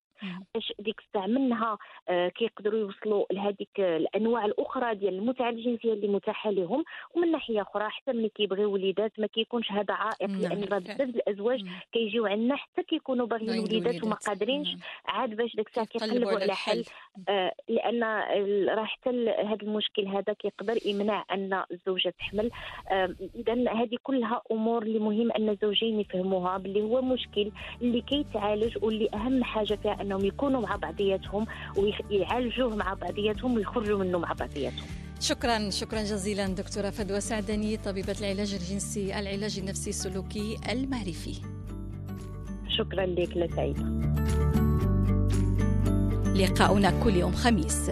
باش 0.56 0.74
ديك 0.80 1.00
الساعة 1.08 1.28
منها 1.28 1.78
آه 2.10 2.30
كيقدروا 2.30 2.80
يوصلوا 2.80 3.26
لهذيك 3.32 3.80
الأنواع 3.80 4.46
الأخرى 4.46 4.96
ديال 4.96 5.14
المتعه 5.14 5.50
الجنسيه 5.50 5.94
اللي 5.94 6.08
متاحه 6.08 6.52
لهم 6.52 6.84
ومن 7.16 7.32
ناحية 7.32 7.62
أخرى 7.62 7.90
حتى 7.90 8.12
ملي 8.12 8.30
كيبغيو 8.30 8.74
وليدات 8.74 9.20
ما 9.20 9.28
كيكونش 9.28 9.72
هذا 9.72 9.94
عائق 9.94 10.30
نعم 10.30 10.42
لأن 10.42 10.62
بزاف 10.62 11.02
الأزواج 11.02 11.66
كيجيو 11.92 12.26
عندنا 12.26 12.56
حتى 12.56 12.84
كيكونوا 12.84 13.28
باغيين 13.28 13.60
وليدات 13.60 14.04
وما 14.04 14.16
قادرينش. 14.16 14.76
عاد 15.06 15.36
باش 15.36 15.56
ديك 15.56 15.68
الساعة 15.68 15.86
كيقلبوا 15.86 16.40
على 16.40 16.54
حل. 16.56 16.84
آه 17.30 17.54
لأن 17.70 18.04
راه 18.70 18.86
حتى 18.86 19.10
هذا 19.30 19.62
المشكل 19.64 20.08
هذا 20.08 20.34
كيقدر 20.34 20.78
يمنع 20.86 21.26
أن 21.32 21.64
الزوجة 21.72 22.14
تحمل. 22.20 22.52
آه 22.90 23.16
اذا 23.36 23.54
هذه 23.54 23.98
كلها 24.04 24.42
أمور 24.52 24.84
اللي 24.84 25.00
مهم 25.00 25.32
أن 25.32 25.50
الزوجين 25.50 26.00
يفهموها 26.00 26.58
باللي 26.58 26.82
هو 26.82 27.02
مشكل 27.02 27.52
اللي 27.82 28.02
كيتعالج 28.02 28.78
واللي 28.84 29.10
أهم 29.14 29.44
حاجة 29.44 29.76
فيها 29.76 30.02
أنهم 30.04 30.26
يكونوا 30.26 30.62
مع 30.62 30.76
بعضياتهم 30.76 31.46
ويعالجوه 31.78 32.76
مع 32.76 32.94
بعضياتهم 32.94 33.56
ويخرجوا 33.56 34.00
منه 34.00 34.18
مع 34.18 34.34
بعضياتهم. 34.34 34.88
شكرا 35.20 35.70
شكرا 35.70 36.04
جزيلا 36.04 36.48
دكتورة 36.48 36.90
فدوى 36.90 37.22
سعدني 37.22 37.78
طبيبة 37.78 38.16
العلاج 38.20 38.54
الجنسي 38.54 39.20
العلاج 39.20 39.60
النفسي 39.60 39.90
السلوكي 39.90 40.58
المعرفي. 40.70 41.36
شكرا 42.78 43.06
لك 43.06 43.38
لسعيدة. 43.38 43.84
لقاؤنا 46.36 47.04
كل 47.04 47.16
يوم 47.16 47.32
خميس. 47.32 47.92